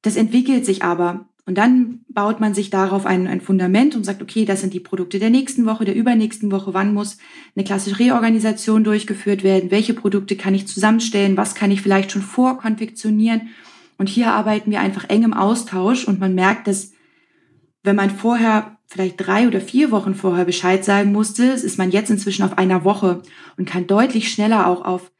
Das 0.03 0.15
entwickelt 0.15 0.65
sich 0.65 0.83
aber. 0.83 1.27
Und 1.47 1.57
dann 1.57 2.01
baut 2.09 2.41
man 2.41 2.53
sich 2.53 2.69
darauf 2.71 3.05
ein, 3.05 3.25
ein 3.25 3.39
Fundament 3.39 3.95
und 3.95 4.03
sagt, 4.03 4.21
okay, 4.21 4.43
das 4.43 4.59
sind 4.59 4.73
die 4.73 4.81
Produkte 4.81 5.17
der 5.17 5.29
nächsten 5.29 5.65
Woche, 5.65 5.85
der 5.85 5.95
übernächsten 5.95 6.51
Woche. 6.51 6.73
Wann 6.73 6.93
muss 6.93 7.19
eine 7.55 7.63
klassische 7.63 7.99
Reorganisation 7.99 8.83
durchgeführt 8.83 9.45
werden? 9.45 9.71
Welche 9.71 9.93
Produkte 9.93 10.35
kann 10.35 10.53
ich 10.53 10.67
zusammenstellen? 10.67 11.37
Was 11.37 11.55
kann 11.55 11.71
ich 11.71 11.81
vielleicht 11.81 12.11
schon 12.11 12.21
vorkonfektionieren? 12.21 13.47
Und 13.97 14.09
hier 14.09 14.33
arbeiten 14.33 14.71
wir 14.71 14.81
einfach 14.81 15.09
eng 15.09 15.23
im 15.23 15.33
Austausch 15.33 16.05
und 16.05 16.19
man 16.19 16.35
merkt, 16.35 16.67
dass 16.67 16.91
wenn 17.81 17.95
man 17.95 18.09
vorher 18.09 18.77
vielleicht 18.85 19.15
drei 19.17 19.47
oder 19.47 19.61
vier 19.61 19.89
Wochen 19.91 20.15
vorher 20.15 20.43
Bescheid 20.43 20.83
sagen 20.83 21.13
musste, 21.13 21.45
ist 21.45 21.77
man 21.77 21.91
jetzt 21.91 22.09
inzwischen 22.09 22.43
auf 22.43 22.57
einer 22.57 22.83
Woche 22.83 23.21
und 23.57 23.69
kann 23.69 23.87
deutlich 23.87 24.33
schneller 24.33 24.67
auch 24.67 24.83
auf 24.83 25.13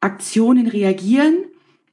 Aktionen 0.00 0.68
reagieren. 0.68 1.38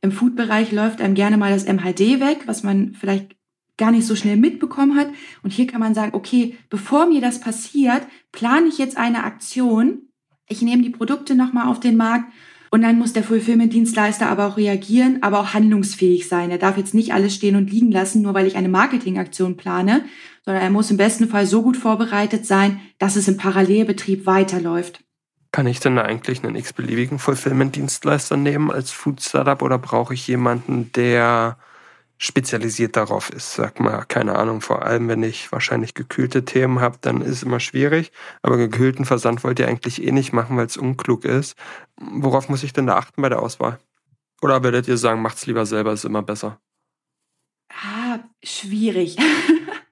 Im 0.02 0.12
Food-Bereich 0.12 0.72
läuft 0.72 1.02
einem 1.02 1.16
gerne 1.16 1.38
mal 1.38 1.52
das 1.52 1.66
MHD 1.66 2.20
weg, 2.20 2.42
was 2.46 2.62
man 2.62 2.94
vielleicht 2.94 3.36
gar 3.78 3.92
nicht 3.92 4.06
so 4.06 4.16
schnell 4.16 4.38
mitbekommen 4.38 4.98
hat. 4.98 5.08
Und 5.42 5.52
hier 5.52 5.68
kann 5.68 5.80
man 5.80 5.94
sagen, 5.94 6.14
okay, 6.14 6.58
bevor 6.70 7.06
mir 7.08 7.22
das 7.22 7.40
passiert, 7.40 8.08
plane 8.32 8.68
ich 8.68 8.78
jetzt 8.78 8.98
eine 8.98 9.24
Aktion. 9.24 10.10
Ich 10.48 10.62
nehme 10.62 10.84
die 10.84 10.90
Produkte 10.90 11.36
nochmal 11.36 11.68
auf 11.68 11.80
den 11.80 11.98
Markt 11.98 12.32
und 12.74 12.82
dann 12.82 12.98
muss 12.98 13.14
der 13.14 13.24
Fulfillment-Dienstleister 13.24 14.28
aber 14.28 14.48
auch 14.48 14.58
reagieren, 14.58 15.20
aber 15.22 15.40
auch 15.40 15.54
handlungsfähig 15.54 16.28
sein. 16.28 16.50
Er 16.50 16.58
darf 16.58 16.76
jetzt 16.76 16.96
nicht 16.96 17.14
alles 17.14 17.36
stehen 17.36 17.56
und 17.56 17.70
liegen 17.70 17.92
lassen, 17.92 18.24
nur 18.24 18.34
weil 18.34 18.48
ich 18.48 18.56
eine 18.56 18.68
Marketingaktion 18.68 19.58
plane, 19.58 20.06
sondern 20.44 20.64
er 20.64 20.72
muss 20.72 20.90
im 20.90 20.98
besten 20.98 21.28
Fall 21.28 21.46
so 21.46 21.62
gut 21.62 21.78
vorbereitet 21.78 22.48
sein, 22.48 22.80
dass 22.98 23.16
es 23.16 23.28
im 23.28 23.38
Parallelbetrieb 23.38 24.26
weiterläuft. 24.26 25.04
Kann 25.52 25.68
ich 25.68 25.82
denn 25.82 26.00
eigentlich 26.00 26.44
einen 26.44 26.56
x-beliebigen 26.56 27.20
Fulfillment-Dienstleister 27.20 28.38
nehmen 28.38 28.72
als 28.72 28.90
Food-Startup 28.90 29.62
oder 29.62 29.78
brauche 29.78 30.16
ich 30.16 30.28
jemanden, 30.28 30.92
der 30.94 31.58
spezialisiert 32.24 32.96
darauf 32.96 33.30
ist. 33.30 33.54
Sag 33.54 33.82
mal, 33.82 34.06
keine 34.06 34.38
Ahnung, 34.38 34.62
vor 34.62 34.84
allem 34.84 35.10
wenn 35.10 35.24
ich 35.24 35.52
wahrscheinlich 35.52 35.94
gekühlte 35.94 36.46
Themen 36.46 36.80
habe, 36.80 36.98
dann 37.02 37.22
ist 37.22 37.30
es 37.30 37.44
immer 37.44 37.60
schwierig. 37.60 38.14
Aber 38.42 38.56
gekühlten 38.56 39.04
Versand 39.04 39.44
wollt 39.44 39.60
ihr 39.60 39.68
eigentlich 39.68 40.02
eh 40.02 40.12
nicht 40.14 40.32
machen, 40.32 40.56
weil 40.56 40.66
es 40.66 40.78
unklug 40.78 41.26
ist. 41.26 41.58
Worauf 41.98 42.48
muss 42.48 42.64
ich 42.64 42.72
denn 42.72 42.88
da 42.88 42.96
achten 42.96 43.22
bei 43.22 43.28
der 43.28 43.42
Auswahl? 43.42 43.78
Oder 44.42 44.64
würdet 44.64 44.88
ihr 44.88 44.96
sagen, 44.96 45.22
macht's 45.22 45.46
lieber 45.48 45.66
selber, 45.66 45.92
ist 45.92 46.06
immer 46.06 46.24
besser? 46.24 46.62
Ah, 47.70 48.20
schwierig. 48.44 49.18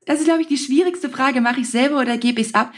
Das 0.08 0.20
ist, 0.20 0.26
glaube 0.26 0.42
ich, 0.42 0.48
die 0.48 0.58
schwierigste 0.58 1.10
Frage. 1.10 1.42
Mache 1.42 1.60
ich 1.60 1.70
selber 1.70 2.00
oder 2.00 2.18
gebe 2.18 2.42
ich 2.42 2.48
es 2.48 2.54
ab? 2.56 2.74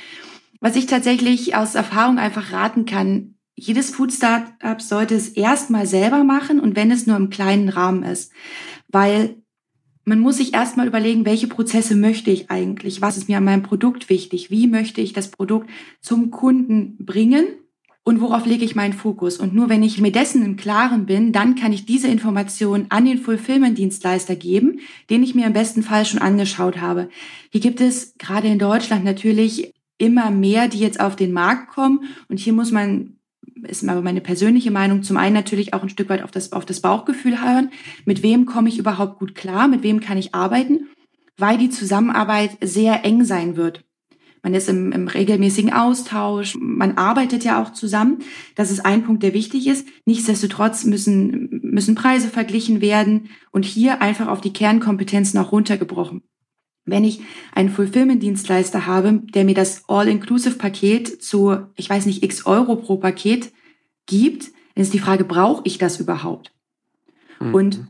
Was 0.60 0.76
ich 0.76 0.88
tatsächlich 0.88 1.56
aus 1.56 1.74
Erfahrung 1.74 2.20
einfach 2.20 2.52
raten 2.52 2.86
kann, 2.86 3.36
jedes 3.56 3.92
Food 3.92 4.12
Startup 4.12 4.82
sollte 4.82 5.16
es 5.16 5.30
erstmal 5.30 5.88
selber 5.88 6.26
machen 6.26 6.60
und 6.60 6.76
wenn 6.76 6.92
es 6.92 7.08
nur 7.08 7.16
im 7.16 7.30
kleinen 7.30 7.70
Rahmen 7.70 8.04
ist. 8.04 8.34
Weil 8.89 9.42
man 10.06 10.20
muss 10.20 10.38
sich 10.38 10.54
erstmal 10.54 10.88
überlegen, 10.88 11.26
welche 11.26 11.48
Prozesse 11.48 11.96
möchte 11.96 12.32
ich 12.32 12.52
eigentlich? 12.52 13.02
Was 13.02 13.18
ist 13.18 13.30
mir 13.30 13.38
an 13.38 13.46
meinem 13.46 13.63
Produkt 13.63 14.10
wichtig? 14.10 14.52
Wie 14.52 14.68
möchte 14.68 15.02
ich 15.02 15.13
das 15.13 15.30
Produkt 15.30 15.70
zum 16.02 16.32
Kunden 16.32 16.98
bringen? 17.00 17.46
Und 18.06 18.20
worauf 18.20 18.46
lege 18.46 18.66
ich 18.66 18.76
meinen 18.76 18.92
Fokus? 18.92 19.38
Und 19.38 19.54
nur 19.54 19.70
wenn 19.70 19.82
ich 19.82 20.02
mir 20.02 20.12
dessen 20.12 20.44
im 20.44 20.58
Klaren 20.58 21.06
bin, 21.06 21.32
dann 21.32 21.56
kann 21.56 21.72
ich 21.72 21.86
diese 21.86 22.10
Information 22.10 22.88
an 22.89 23.06
den 23.06 23.18
Fulfillment-Dienstleister 23.18 24.36
geben, 24.36 24.80
den 25.10 25.24
ich 25.24 25.36
mir 25.36 25.48
im 25.48 25.54
besten 25.54 25.84
Fall 25.84 26.06
schon 26.06 26.20
angeschaut 26.20 26.82
habe. 26.82 27.08
Hier 27.50 27.62
gibt 27.62 27.80
es 27.80 28.16
gerade 28.18 28.50
in 28.50 28.60
Deutschland 28.60 29.06
natürlich 29.06 29.74
immer 29.98 30.32
mehr, 30.32 30.68
die 30.68 30.80
jetzt 30.80 31.00
auf 31.00 31.16
den 31.16 31.32
Markt 31.32 31.70
kommen. 31.70 32.02
Und 32.28 32.39
hier 32.39 32.52
muss 32.52 32.72
man 32.72 33.16
ist 33.67 33.88
aber 33.88 34.02
meine 34.02 34.21
persönliche 34.21 34.71
Meinung, 34.71 35.04
zum 35.04 35.17
einen 35.17 35.34
natürlich 35.34 35.73
auch 35.73 35.84
ein 35.84 35.89
Stück 35.89 36.10
weit 36.10 36.23
auf 36.23 36.32
das, 36.32 36.52
auf 36.52 36.65
das 36.65 36.82
Bauchgefühl 36.82 37.41
hören. 37.41 37.71
Mit 38.06 38.23
wem 38.23 38.45
komme 38.45 38.69
ich 38.69 38.78
überhaupt 38.78 39.19
gut 39.19 39.36
klar? 39.36 39.67
Mit 39.67 39.84
wem 39.84 39.99
kann 39.99 40.17
ich 40.17 40.36
arbeiten? 40.36 40.88
Weil 41.38 41.58
die 41.58 41.69
Zusammenarbeit 41.69 42.58
sehr 42.62 43.04
eng 43.06 43.26
sein 43.26 43.56
wird. 43.56 43.84
Man 44.43 44.54
ist 44.54 44.67
im, 44.67 44.91
im 44.91 45.08
regelmäßigen 45.08 45.71
Austausch, 45.71 46.58
man 46.60 46.97
arbeitet 46.97 47.45
ja 47.45 47.63
auch 47.63 47.71
zusammen. 47.71 48.19
Das 48.56 48.71
ist 48.71 48.86
ein 48.86 49.06
Punkt, 49.06 49.23
der 49.23 49.34
wichtig 49.34 49.67
ist. 49.67 49.88
Nichtsdestotrotz 50.06 50.84
müssen, 50.84 51.62
müssen 51.63 51.95
Preise 51.95 52.28
verglichen 52.28 52.82
werden 52.82 53.30
und 53.52 53.63
hier 53.63 54.02
einfach 54.02 54.28
auf 54.28 54.41
die 54.41 54.52
Kernkompetenzen 54.52 55.39
auch 55.39 55.54
runtergebrochen. 55.54 56.23
Wenn 56.86 57.04
ich 57.04 57.22
einen 57.54 57.69
Fulfillment-Dienstleister 57.69 58.86
habe, 58.86 59.22
der 59.34 59.46
mir 59.46 59.56
das 59.56 59.84
All-Inclusive-Paket 59.88 61.24
zu, 61.24 61.58
ich 61.76 61.89
weiß 61.89 62.06
nicht, 62.06 62.24
x 62.24 62.46
Euro 62.46 62.76
pro 62.76 62.98
Paket 62.98 63.54
gibt, 64.06 64.52
dann 64.76 64.84
ist 64.84 64.93
die 64.93 65.00
Frage, 65.00 65.24
brauche 65.24 65.62
ich 65.65 65.78
das 65.78 66.00
überhaupt? 66.00 66.52
Mhm. 67.39 67.54
Und 67.54 67.88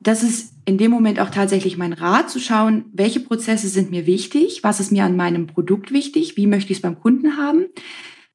das 0.00 0.22
ist 0.22 0.54
in 0.66 0.78
dem 0.78 0.90
Moment 0.90 1.20
auch 1.20 1.30
tatsächlich 1.30 1.76
mein 1.76 1.92
Rat, 1.92 2.30
zu 2.30 2.38
schauen, 2.38 2.86
welche 2.92 3.20
Prozesse 3.20 3.68
sind 3.68 3.90
mir 3.90 4.06
wichtig, 4.06 4.60
was 4.62 4.80
ist 4.80 4.92
mir 4.92 5.04
an 5.04 5.16
meinem 5.16 5.46
Produkt 5.46 5.92
wichtig, 5.92 6.36
wie 6.36 6.46
möchte 6.46 6.72
ich 6.72 6.78
es 6.78 6.82
beim 6.82 6.98
Kunden 6.98 7.36
haben 7.36 7.66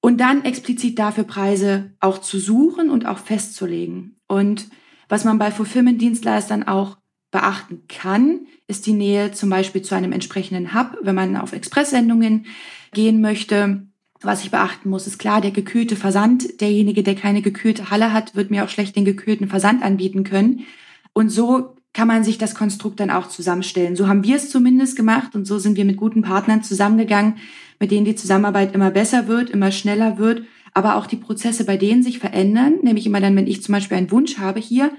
und 0.02 0.20
dann 0.20 0.46
explizit 0.46 0.98
dafür 1.00 1.24
Preise 1.24 1.92
auch 2.00 2.20
zu 2.20 2.40
suchen 2.40 2.90
und 2.90 3.06
auch 3.06 3.20
festzulegen. 3.20 4.16
Und 4.28 4.68
was 5.10 5.26
man 5.26 5.40
bei 5.40 5.52
Fulfillment-Dienstleistern 5.52 6.68
auch 6.68 6.98
beachten 7.32 7.84
kann, 7.88 8.48
ist 8.68 8.86
die 8.86 8.94
Nähe 8.94 9.32
zum 9.32 9.50
Beispiel 9.50 9.82
zu 9.82 9.96
einem 9.96 10.12
entsprechenden 10.12 10.74
Hub, 10.74 10.98
wenn 11.02 11.15
man 11.15 11.38
auf 11.38 11.54
Expresssendungen 11.54 12.46
gehen 12.94 13.22
möchte. 13.22 13.84
Was 14.22 14.44
ich 14.44 14.52
beachten 14.52 14.89
muss, 14.89 15.08
ist 15.08 15.20
klar, 15.20 15.39
der 15.39 15.52
gekühlte 15.52 15.96
Versand. 15.96 16.60
Derjenige, 16.60 17.04
der 17.04 17.15
keine 17.15 17.42
gekühlte 17.42 17.89
Halle 17.89 18.12
hat, 18.12 18.36
wird 18.36 18.52
mir 18.52 18.63
auch 18.63 18.70
schlecht 18.70 18.96
den 18.96 19.06
gekühlten 19.06 19.48
Versand 19.48 19.84
anbieten 19.84 20.24
können. 20.24 20.65
Und 21.13 21.30
so 21.30 21.76
kann 21.94 22.08
man 22.08 22.24
sich 22.24 22.38
das 22.38 22.56
Konstrukt 22.56 23.00
dann 23.00 23.12
auch 23.12 23.28
zusammenstellen. 23.28 23.96
So 23.96 24.08
haben 24.08 24.24
wir 24.24 24.36
es 24.36 24.50
zumindest 24.50 24.96
gemacht 24.96 25.36
und 25.36 25.46
so 25.46 25.58
sind 25.58 25.78
wir 25.78 25.86
mit 25.86 25.98
guten 25.98 26.22
Partnern 26.22 26.63
zusammengegangen, 26.63 27.36
mit 27.80 27.92
denen 27.92 28.06
die 28.06 28.15
Zusammenarbeit 28.15 28.76
immer 28.76 28.92
besser 28.92 29.28
wird, 29.28 29.50
immer 29.50 29.72
schneller 29.72 30.18
wird, 30.18 30.44
aber 30.74 30.96
auch 30.96 31.08
die 31.08 31.15
Prozesse 31.15 31.65
bei 31.65 31.78
denen 31.78 32.04
sich 32.04 32.20
verändern. 32.20 32.76
Nämlich 32.84 33.06
immer 33.06 33.22
dann, 33.22 33.36
wenn 33.36 33.48
ich 33.48 33.63
zum 33.63 33.74
Beispiel 33.74 33.98
einen 33.98 34.12
Wunsch 34.12 34.38
habe, 34.38 34.60
hier 34.60 34.92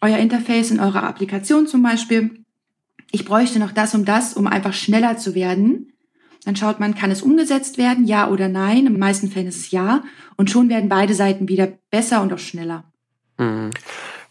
euer 0.00 0.18
Interface 0.18 0.70
in 0.70 0.80
eurer 0.80 1.02
Applikation 1.04 1.66
zum 1.66 1.82
Beispiel, 1.82 2.44
ich 3.12 3.24
bräuchte 3.24 3.58
noch 3.58 3.72
das 3.72 3.94
und 3.94 4.06
das, 4.08 4.34
um 4.34 4.46
einfach 4.46 4.72
schneller 4.72 5.16
zu 5.16 5.34
werden. 5.34 5.92
Dann 6.44 6.56
schaut 6.56 6.80
man, 6.80 6.94
kann 6.94 7.10
es 7.10 7.22
umgesetzt 7.22 7.76
werden, 7.76 8.06
ja 8.06 8.28
oder 8.28 8.48
nein. 8.48 8.86
In 8.86 8.92
den 8.92 8.98
meisten 8.98 9.30
Fällen 9.30 9.48
ist 9.48 9.58
es 9.58 9.70
ja. 9.72 10.02
Und 10.36 10.50
schon 10.50 10.68
werden 10.68 10.88
beide 10.88 11.14
Seiten 11.14 11.48
wieder 11.48 11.72
besser 11.90 12.22
und 12.22 12.32
auch 12.32 12.38
schneller. 12.38 12.84
Mhm. 13.38 13.70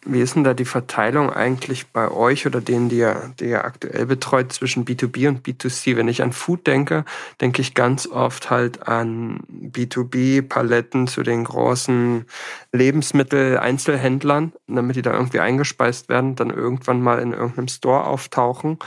Wie 0.06 0.22
ist 0.22 0.36
denn 0.36 0.46
da 0.46 0.54
die 0.54 0.66
Verteilung 0.66 1.30
eigentlich 1.30 1.88
bei 1.88 2.10
euch 2.10 2.48
oder 2.48 2.62
denen, 2.62 2.88
die 2.88 3.00
ihr, 3.00 3.34
die 3.40 3.50
ihr 3.50 3.66
aktuell 3.66 4.06
betreut, 4.06 4.54
zwischen 4.54 4.86
B2B 4.86 5.28
und 5.28 5.46
B2C? 5.46 5.98
Wenn 5.98 6.08
ich 6.08 6.24
an 6.24 6.32
Food 6.32 6.68
denke, 6.68 7.04
denke 7.42 7.62
ich 7.62 7.74
ganz 7.74 8.08
oft 8.08 8.50
halt 8.50 8.88
an 8.88 9.42
B2B-Paletten 9.50 11.08
zu 11.08 11.22
den 11.22 11.44
großen 11.44 12.26
Lebensmittel-Einzelhändlern, 12.72 14.54
damit 14.68 14.96
die 14.96 15.02
da 15.02 15.14
irgendwie 15.14 15.42
eingespeist 15.42 16.08
werden, 16.08 16.36
dann 16.36 16.50
irgendwann 16.50 17.02
mal 17.02 17.20
in 17.20 17.34
irgendeinem 17.34 17.68
Store 17.68 18.06
auftauchen. 18.06 18.80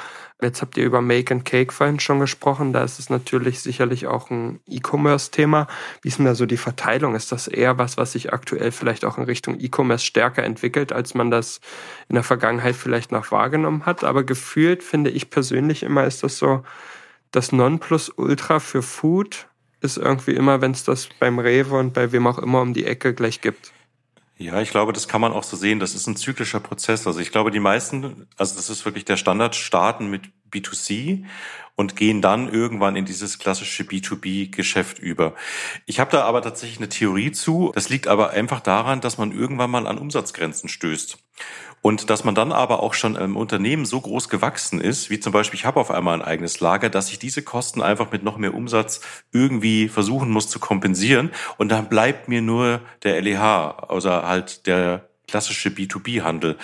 Jetzt 0.43 0.61
habt 0.61 0.77
ihr 0.77 0.85
über 0.85 1.01
Make 1.01 1.33
and 1.33 1.45
Cake 1.45 1.73
vorhin 1.73 2.01
schon 2.01 2.19
gesprochen. 2.19 2.73
Da 2.73 2.83
ist 2.83 2.99
es 2.99 3.11
natürlich 3.11 3.61
sicherlich 3.61 4.07
auch 4.07 4.31
ein 4.31 4.61
E-Commerce-Thema. 4.67 5.69
Wie 6.03 6.09
ist 6.09 6.19
denn 6.19 6.27
da 6.27 6.35
so 6.35 6.47
die 6.47 6.57
Verteilung? 6.57 7.15
Ist 7.15 7.31
das 7.31 7.47
eher 7.47 7.79
was, 7.79 7.97
was 7.97 8.13
sich 8.13 8.33
aktuell 8.33 8.73
vielleicht 8.73 9.05
auch 9.05 9.19
in 9.19 9.25
Richtung 9.25 9.59
E-Commerce 9.61 10.05
stärker 10.05 10.43
entwickelt, 10.43 10.93
als 10.93 11.15
man 11.15 11.31
das 11.31 11.61
in 12.09 12.15
der 12.15 12.25
Vergangenheit 12.25 12.75
vielleicht 12.75 13.13
noch 13.13 13.31
wahrgenommen 13.31 13.87
hat? 13.87 14.03
Aber 14.03 14.25
gefühlt 14.25 14.83
finde 14.83 15.11
ich 15.11 15.31
persönlich 15.31 15.83
immer, 15.83 16.05
ist 16.05 16.23
das 16.23 16.39
so, 16.39 16.65
das 17.31 17.53
Nonplusultra 17.53 18.59
für 18.59 18.83
Food 18.83 19.47
ist 19.81 19.97
irgendwie 19.97 20.33
immer, 20.33 20.61
wenn 20.61 20.73
es 20.73 20.85
das 20.85 21.09
beim 21.19 21.39
Rewe 21.39 21.77
und 21.77 21.93
bei 21.93 22.13
wem 22.13 22.27
auch 22.27 22.39
immer 22.39 22.61
um 22.61 22.73
die 22.73 22.85
Ecke 22.85 23.15
gleich 23.15 23.41
gibt. 23.41 23.73
Ja, 24.43 24.61
ich 24.61 24.71
glaube, 24.71 24.93
das 24.93 25.07
kann 25.07 25.21
man 25.21 25.33
auch 25.33 25.45
so 25.45 25.57
sehen. 25.57 25.79
Das 25.79 25.95
ist 25.95 26.09
ein 26.09 26.17
zyklischer 26.17 26.59
Prozess. 26.59 27.07
Also 27.07 27.21
ich 27.21 27.31
glaube, 27.31 27.53
die 27.53 27.61
meisten, 27.61 28.27
also 28.37 28.57
das 28.57 28.71
ist 28.71 28.85
wirklich 28.85 29.05
der 29.05 29.17
Standard, 29.17 29.55
starten 29.55 30.11
mit 30.11 30.23
B2C 30.51 31.25
und 31.77 31.97
gehen 31.97 32.21
dann 32.21 32.53
irgendwann 32.53 32.97
in 32.97 33.05
dieses 33.05 33.39
klassische 33.39 33.85
B2B-Geschäft 33.85 34.99
über. 34.99 35.35
Ich 35.87 36.01
habe 36.01 36.11
da 36.11 36.25
aber 36.25 36.43
tatsächlich 36.43 36.79
eine 36.79 36.89
Theorie 36.89 37.31
zu. 37.31 37.71
Das 37.75 37.89
liegt 37.89 38.09
aber 38.09 38.31
einfach 38.31 38.61
daran, 38.61 39.01
dass 39.01 39.17
man 39.17 39.33
irgendwann 39.33 39.71
mal 39.71 39.87
an 39.87 39.99
Umsatzgrenzen 39.99 40.69
stößt. 40.69 41.19
Und 41.83 42.11
dass 42.11 42.23
man 42.23 42.37
dann 42.37 42.53
aber 42.53 42.81
auch 42.81 42.95
schon 42.95 43.17
im 43.17 43.37
Unternehmen 43.37 43.85
so 43.85 44.01
groß 44.01 44.29
gewachsen 44.29 44.81
ist, 44.81 45.11
wie 45.11 45.19
zum 45.19 45.33
Beispiel, 45.33 45.59
ich 45.59 45.67
habe 45.67 45.81
auf 45.81 45.91
einmal 45.91 46.15
ein 46.15 46.23
eigenes 46.23 46.61
Lager, 46.61 46.89
dass 46.89 47.11
ich 47.11 47.19
diese 47.19 47.43
Kosten 47.43 47.83
einfach 47.83 48.13
mit 48.13 48.23
noch 48.23 48.39
mehr 48.39 48.55
Umsatz 48.55 49.01
irgendwie 49.33 49.89
versuchen 49.89 50.31
muss 50.31 50.49
zu 50.49 50.61
kompensieren. 50.61 51.33
Und 51.59 51.71
dann 51.71 51.89
bleibt 51.89 52.29
mir 52.29 52.41
nur 52.41 52.81
der 53.03 53.21
LEH, 53.21 53.89
also 53.89 54.11
halt 54.11 54.69
der 54.69 55.09
klassische 55.27 55.71
B2B-Handel. 55.71 56.57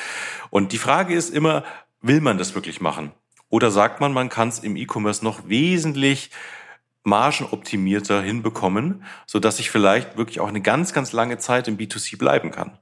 Und 0.50 0.70
die 0.72 0.78
Frage 0.78 1.14
ist 1.14 1.34
immer, 1.34 1.64
will 2.00 2.20
man 2.20 2.38
das 2.38 2.54
wirklich 2.54 2.80
machen? 2.80 3.10
Oder 3.50 3.72
sagt 3.72 4.00
man, 4.00 4.12
man 4.12 4.28
kann 4.28 4.48
es 4.48 4.60
im 4.60 4.76
E-Commerce 4.76 5.24
noch 5.24 5.48
wesentlich 5.48 6.30
margenoptimierter 7.02 8.22
hinbekommen, 8.22 9.02
so 9.26 9.40
dass 9.40 9.58
ich 9.58 9.70
vielleicht 9.70 10.16
wirklich 10.16 10.38
auch 10.38 10.48
eine 10.48 10.60
ganz, 10.60 10.92
ganz 10.92 11.12
lange 11.12 11.38
Zeit 11.38 11.66
im 11.66 11.76
B2C 11.76 12.18
bleiben 12.18 12.52
kann? 12.52 12.78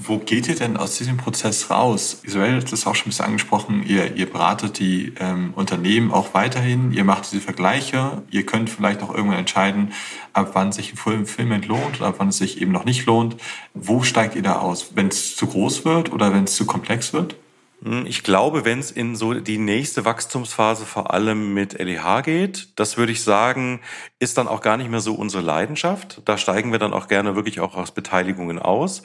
Wo 0.00 0.18
geht 0.18 0.46
ihr 0.46 0.54
denn 0.54 0.76
aus 0.76 0.96
diesem 0.96 1.16
Prozess 1.16 1.70
raus? 1.70 2.20
Isabel 2.22 2.58
hat 2.58 2.70
das 2.70 2.86
auch 2.86 2.94
schon 2.94 3.06
ein 3.06 3.10
bisschen 3.10 3.24
angesprochen. 3.24 3.82
Ihr, 3.84 4.14
ihr 4.14 4.30
beratet 4.30 4.78
die 4.78 5.12
ähm, 5.18 5.52
Unternehmen 5.56 6.12
auch 6.12 6.34
weiterhin. 6.34 6.92
Ihr 6.92 7.02
macht 7.02 7.32
diese 7.32 7.42
Vergleiche. 7.42 8.22
Ihr 8.30 8.46
könnt 8.46 8.70
vielleicht 8.70 9.02
auch 9.02 9.12
irgendwann 9.12 9.40
entscheiden, 9.40 9.92
ab 10.32 10.50
wann 10.52 10.70
sich 10.70 10.92
ein 10.92 10.96
Fulfillment 10.96 11.66
lohnt 11.66 11.98
oder 11.98 12.06
ab 12.06 12.14
wann 12.18 12.28
es 12.28 12.38
sich 12.38 12.62
eben 12.62 12.70
noch 12.70 12.84
nicht 12.84 13.06
lohnt. 13.06 13.36
Wo 13.74 14.04
steigt 14.04 14.36
ihr 14.36 14.42
da 14.42 14.60
aus? 14.60 14.92
Wenn 14.94 15.08
es 15.08 15.34
zu 15.34 15.48
groß 15.48 15.84
wird 15.84 16.12
oder 16.12 16.32
wenn 16.32 16.44
es 16.44 16.54
zu 16.54 16.64
komplex 16.64 17.12
wird? 17.12 17.34
Hm, 17.82 18.06
ich 18.06 18.24
glaube, 18.24 18.64
wenn 18.64 18.80
es 18.80 18.90
in 18.90 19.14
so 19.14 19.34
die 19.34 19.58
nächste 19.58 20.04
Wachstumsphase 20.04 20.84
vor 20.84 21.12
allem 21.14 21.54
mit 21.54 21.78
LEH 21.78 22.22
geht, 22.22 22.78
das 22.78 22.96
würde 22.96 23.12
ich 23.12 23.22
sagen, 23.22 23.80
ist 24.18 24.36
dann 24.36 24.48
auch 24.48 24.60
gar 24.60 24.76
nicht 24.76 24.90
mehr 24.90 25.00
so 25.00 25.14
unsere 25.14 25.42
Leidenschaft. 25.42 26.20
Da 26.24 26.38
steigen 26.38 26.72
wir 26.72 26.80
dann 26.80 26.92
auch 26.92 27.06
gerne 27.06 27.36
wirklich 27.36 27.60
auch 27.60 27.76
aus 27.76 27.92
Beteiligungen 27.92 28.58
aus. 28.58 29.02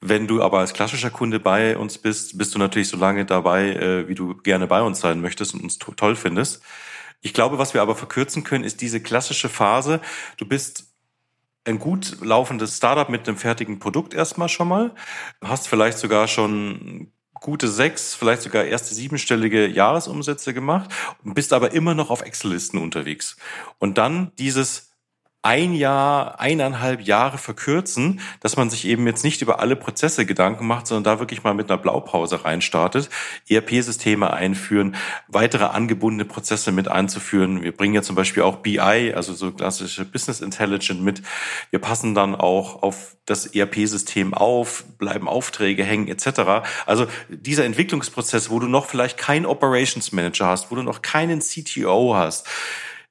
Wenn 0.00 0.26
du 0.26 0.42
aber 0.42 0.58
als 0.58 0.74
klassischer 0.74 1.10
Kunde 1.10 1.38
bei 1.38 1.76
uns 1.76 1.98
bist, 1.98 2.36
bist 2.38 2.54
du 2.54 2.58
natürlich 2.58 2.88
so 2.88 2.96
lange 2.96 3.24
dabei, 3.24 3.70
äh, 3.74 4.08
wie 4.08 4.14
du 4.16 4.34
gerne 4.36 4.66
bei 4.66 4.82
uns 4.82 5.00
sein 5.00 5.20
möchtest 5.20 5.54
und 5.54 5.62
uns 5.62 5.78
toll 5.78 6.16
findest. 6.16 6.62
Ich 7.20 7.34
glaube, 7.34 7.58
was 7.58 7.74
wir 7.74 7.82
aber 7.82 7.94
verkürzen 7.96 8.44
können, 8.44 8.64
ist 8.64 8.80
diese 8.80 9.00
klassische 9.00 9.48
Phase. 9.48 10.00
Du 10.36 10.46
bist 10.46 10.92
ein 11.64 11.78
gut 11.78 12.18
laufendes 12.22 12.76
Startup 12.76 13.08
mit 13.08 13.28
einem 13.28 13.36
fertigen 13.36 13.78
Produkt 13.78 14.14
erstmal 14.14 14.48
schon 14.48 14.68
mal, 14.68 14.94
hast 15.42 15.68
vielleicht 15.68 15.98
sogar 15.98 16.26
schon 16.28 17.12
gute 17.40 17.68
sechs, 17.68 18.14
vielleicht 18.14 18.42
sogar 18.42 18.64
erste 18.64 18.94
siebenstellige 18.94 19.66
Jahresumsätze 19.66 20.54
gemacht 20.54 20.90
bist 21.34 21.52
aber 21.52 21.72
immer 21.72 21.94
noch 21.94 22.10
auf 22.10 22.22
Excel-Listen 22.22 22.78
unterwegs. 22.78 23.36
Und 23.78 23.98
dann 23.98 24.32
dieses 24.38 24.87
ein 25.42 25.72
Jahr, 25.72 26.40
eineinhalb 26.40 27.00
Jahre 27.00 27.38
verkürzen, 27.38 28.20
dass 28.40 28.56
man 28.56 28.70
sich 28.70 28.84
eben 28.86 29.06
jetzt 29.06 29.22
nicht 29.22 29.40
über 29.40 29.60
alle 29.60 29.76
Prozesse 29.76 30.26
Gedanken 30.26 30.66
macht, 30.66 30.88
sondern 30.88 31.04
da 31.04 31.20
wirklich 31.20 31.44
mal 31.44 31.54
mit 31.54 31.70
einer 31.70 31.80
Blaupause 31.80 32.44
reinstartet, 32.44 33.08
ERP-Systeme 33.48 34.32
einführen, 34.32 34.96
weitere 35.28 35.64
angebundene 35.66 36.24
Prozesse 36.24 36.72
mit 36.72 36.88
einzuführen. 36.88 37.62
Wir 37.62 37.70
bringen 37.70 37.94
ja 37.94 38.02
zum 38.02 38.16
Beispiel 38.16 38.42
auch 38.42 38.56
BI, 38.56 38.80
also 38.80 39.32
so 39.32 39.52
klassische 39.52 40.04
Business 40.04 40.40
Intelligence 40.40 41.00
mit. 41.00 41.22
Wir 41.70 41.78
passen 41.78 42.16
dann 42.16 42.34
auch 42.34 42.82
auf 42.82 43.16
das 43.24 43.46
ERP-System 43.46 44.34
auf, 44.34 44.84
bleiben 44.98 45.28
Aufträge 45.28 45.84
hängen 45.84 46.08
etc. 46.08 46.66
Also 46.84 47.06
dieser 47.28 47.64
Entwicklungsprozess, 47.64 48.50
wo 48.50 48.58
du 48.58 48.66
noch 48.66 48.86
vielleicht 48.86 49.18
keinen 49.18 49.46
Operations 49.46 50.10
Manager 50.10 50.46
hast, 50.46 50.72
wo 50.72 50.74
du 50.74 50.82
noch 50.82 51.00
keinen 51.02 51.40
CTO 51.40 52.16
hast, 52.16 52.48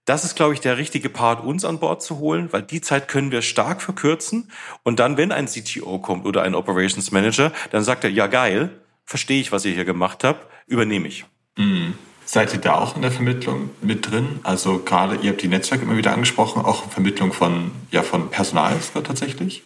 das 0.07 0.23
ist, 0.23 0.35
glaube 0.35 0.53
ich, 0.53 0.61
der 0.61 0.77
richtige 0.77 1.09
Part, 1.09 1.43
uns 1.43 1.65
an 1.65 1.79
Bord 1.79 2.01
zu 2.01 2.17
holen, 2.19 2.47
weil 2.51 2.61
die 2.61 2.79
Zeit 2.79 3.09
können 3.09 3.29
wir 3.29 3.41
stark 3.41 3.81
verkürzen. 3.81 4.49
Und 4.83 4.99
dann, 4.99 5.17
wenn 5.17 5.33
ein 5.33 5.47
CTO 5.47 5.99
kommt 5.99 6.25
oder 6.25 6.43
ein 6.43 6.55
Operations 6.55 7.11
Manager, 7.11 7.51
dann 7.71 7.83
sagt 7.83 8.05
er, 8.05 8.09
ja 8.09 8.27
geil, 8.27 8.69
verstehe 9.05 9.41
ich, 9.41 9.51
was 9.51 9.65
ihr 9.65 9.73
hier 9.73 9.83
gemacht 9.83 10.23
habt, 10.23 10.47
übernehme 10.65 11.09
ich. 11.09 11.25
Mhm. 11.57 11.95
Seid 12.23 12.53
ihr 12.53 12.61
da 12.61 12.75
auch 12.75 12.95
in 12.95 13.01
der 13.01 13.11
Vermittlung 13.11 13.69
mit 13.81 14.09
drin? 14.09 14.39
Also 14.43 14.79
gerade, 14.79 15.17
ihr 15.17 15.31
habt 15.31 15.41
die 15.41 15.49
Netzwerke 15.49 15.83
immer 15.83 15.97
wieder 15.97 16.13
angesprochen, 16.13 16.63
auch 16.63 16.89
Vermittlung 16.89 17.33
von, 17.33 17.71
ja, 17.91 18.01
von 18.01 18.29
Personal 18.29 18.77
tatsächlich? 18.93 19.63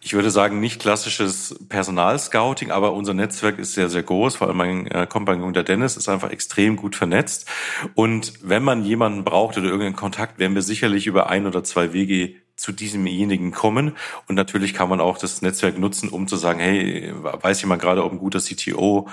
Ich 0.00 0.14
würde 0.14 0.30
sagen, 0.30 0.60
nicht 0.60 0.80
klassisches 0.80 1.58
Personalscouting, 1.68 2.70
aber 2.70 2.92
unser 2.92 3.14
Netzwerk 3.14 3.58
ist 3.58 3.74
sehr, 3.74 3.88
sehr 3.88 4.02
groß. 4.02 4.36
Vor 4.36 4.48
allem 4.48 4.56
mein 4.56 4.86
äh, 4.86 5.06
Kompagnon 5.06 5.52
der 5.52 5.62
Dennis 5.62 5.96
ist 5.96 6.08
einfach 6.08 6.30
extrem 6.30 6.76
gut 6.76 6.96
vernetzt. 6.96 7.46
Und 7.94 8.32
wenn 8.42 8.62
man 8.62 8.84
jemanden 8.84 9.24
braucht 9.24 9.56
oder 9.56 9.66
irgendeinen 9.66 9.96
Kontakt, 9.96 10.38
werden 10.38 10.54
wir 10.54 10.62
sicherlich 10.62 11.06
über 11.06 11.28
ein 11.28 11.46
oder 11.46 11.64
zwei 11.64 11.92
Wege 11.92 12.34
zu 12.56 12.72
diesemjenigen 12.72 13.52
kommen. 13.52 13.96
Und 14.26 14.34
natürlich 14.34 14.74
kann 14.74 14.88
man 14.88 15.00
auch 15.00 15.18
das 15.18 15.42
Netzwerk 15.42 15.78
nutzen, 15.78 16.08
um 16.08 16.26
zu 16.26 16.36
sagen, 16.36 16.58
hey, 16.58 17.12
weiß 17.14 17.60
jemand 17.62 17.80
gerade, 17.80 18.04
ob 18.04 18.12
ein 18.12 18.18
guter 18.18 18.40
CTO 18.40 19.08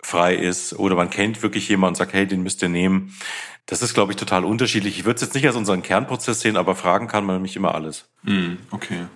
frei 0.00 0.36
ist 0.36 0.78
oder 0.78 0.94
man 0.94 1.10
kennt 1.10 1.42
wirklich 1.42 1.68
jemanden 1.68 1.92
und 1.92 1.96
sagt, 1.96 2.12
hey, 2.12 2.26
den 2.26 2.42
müsst 2.42 2.62
ihr 2.62 2.68
nehmen. 2.68 3.14
Das 3.66 3.82
ist, 3.82 3.94
glaube 3.94 4.12
ich, 4.12 4.16
total 4.16 4.44
unterschiedlich. 4.44 4.98
Ich 4.98 5.04
würde 5.04 5.16
es 5.16 5.22
jetzt 5.22 5.34
nicht 5.34 5.46
als 5.46 5.56
unseren 5.56 5.82
Kernprozess 5.82 6.40
sehen, 6.40 6.56
aber 6.56 6.74
fragen 6.74 7.08
kann 7.08 7.26
man 7.26 7.36
nämlich 7.36 7.56
immer 7.56 7.74
alles. 7.74 8.08
Mm, 8.22 8.54
okay. 8.70 9.06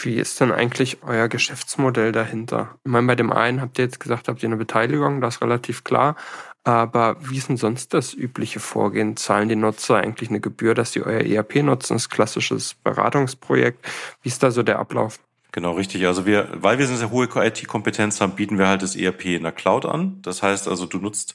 Wie 0.00 0.16
ist 0.16 0.40
denn 0.40 0.52
eigentlich 0.52 1.02
euer 1.02 1.28
Geschäftsmodell 1.28 2.12
dahinter? 2.12 2.76
Ich 2.84 2.90
meine, 2.90 3.06
bei 3.06 3.14
dem 3.14 3.32
einen 3.32 3.60
habt 3.60 3.78
ihr 3.78 3.84
jetzt 3.84 4.00
gesagt, 4.00 4.28
habt 4.28 4.42
ihr 4.42 4.48
eine 4.48 4.56
Beteiligung, 4.56 5.20
das 5.20 5.36
ist 5.36 5.42
relativ 5.42 5.84
klar. 5.84 6.16
Aber 6.64 7.16
wie 7.20 7.38
ist 7.38 7.48
denn 7.48 7.56
sonst 7.56 7.92
das 7.92 8.14
übliche 8.14 8.60
Vorgehen? 8.60 9.16
Zahlen 9.16 9.48
die 9.48 9.56
Nutzer 9.56 9.96
eigentlich 9.96 10.30
eine 10.30 10.40
Gebühr, 10.40 10.74
dass 10.74 10.92
sie 10.92 11.02
euer 11.02 11.20
ERP 11.20 11.56
nutzen? 11.56 11.94
Das 11.94 12.04
ist 12.04 12.08
ein 12.08 12.14
klassisches 12.14 12.74
Beratungsprojekt. 12.74 13.84
Wie 14.22 14.28
ist 14.28 14.42
da 14.42 14.50
so 14.50 14.62
der 14.62 14.78
Ablauf? 14.78 15.18
Genau, 15.50 15.72
richtig. 15.72 16.06
Also 16.06 16.24
wir, 16.24 16.48
weil 16.54 16.78
wir 16.78 16.86
eine 16.86 16.96
sehr 16.96 17.10
hohe 17.10 17.28
IT-Kompetenz 17.34 18.20
haben, 18.20 18.36
bieten 18.36 18.58
wir 18.58 18.68
halt 18.68 18.82
das 18.82 18.96
ERP 18.96 19.26
in 19.26 19.42
der 19.42 19.52
Cloud 19.52 19.84
an. 19.84 20.22
Das 20.22 20.42
heißt 20.42 20.68
also, 20.68 20.86
du 20.86 20.98
nutzt 20.98 21.34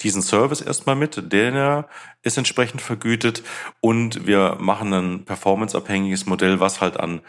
diesen 0.00 0.22
Service 0.22 0.60
erstmal 0.60 0.94
mit, 0.94 1.32
der 1.32 1.88
ist 2.22 2.38
entsprechend 2.38 2.80
vergütet 2.80 3.42
und 3.80 4.26
wir 4.26 4.56
machen 4.60 4.92
ein 4.94 5.24
performanceabhängiges 5.24 6.26
Modell, 6.26 6.60
was 6.60 6.80
halt 6.80 7.00
an 7.00 7.20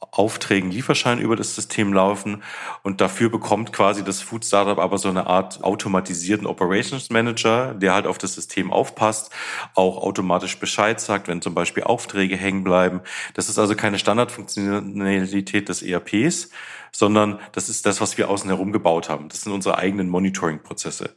Aufträgen 0.00 0.70
Lieferschein 0.70 1.18
über 1.18 1.34
das 1.34 1.56
System 1.56 1.92
laufen 1.92 2.42
und 2.82 3.00
dafür 3.00 3.30
bekommt 3.30 3.72
quasi 3.72 4.04
das 4.04 4.22
Food 4.22 4.44
Startup 4.44 4.78
aber 4.78 4.96
so 4.96 5.08
eine 5.08 5.26
Art 5.26 5.62
automatisierten 5.64 6.46
Operations 6.46 7.10
Manager, 7.10 7.74
der 7.74 7.94
halt 7.94 8.06
auf 8.06 8.16
das 8.16 8.34
System 8.34 8.72
aufpasst, 8.72 9.30
auch 9.74 9.98
automatisch 9.98 10.58
Bescheid 10.58 11.00
sagt, 11.00 11.26
wenn 11.26 11.42
zum 11.42 11.54
Beispiel 11.54 11.82
Aufträge 11.82 12.36
hängen 12.36 12.62
bleiben. 12.62 13.00
Das 13.34 13.48
ist 13.48 13.58
also 13.58 13.74
keine 13.74 13.98
Standardfunktionalität 13.98 15.68
des 15.68 15.82
ERPs, 15.82 16.50
sondern 16.92 17.40
das 17.52 17.68
ist 17.68 17.84
das, 17.84 18.00
was 18.00 18.16
wir 18.18 18.30
außen 18.30 18.48
herum 18.48 18.72
gebaut 18.72 19.08
haben. 19.08 19.28
Das 19.28 19.42
sind 19.42 19.52
unsere 19.52 19.78
eigenen 19.78 20.08
Monitoring-Prozesse, 20.08 21.14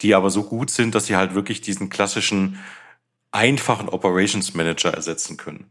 die 0.00 0.14
aber 0.14 0.30
so 0.30 0.44
gut 0.44 0.70
sind, 0.70 0.94
dass 0.94 1.06
sie 1.06 1.16
halt 1.16 1.34
wirklich 1.34 1.60
diesen 1.60 1.90
klassischen 1.90 2.58
einfachen 3.34 3.88
Operations 3.88 4.54
Manager 4.54 4.94
ersetzen 4.94 5.36
können. 5.36 5.70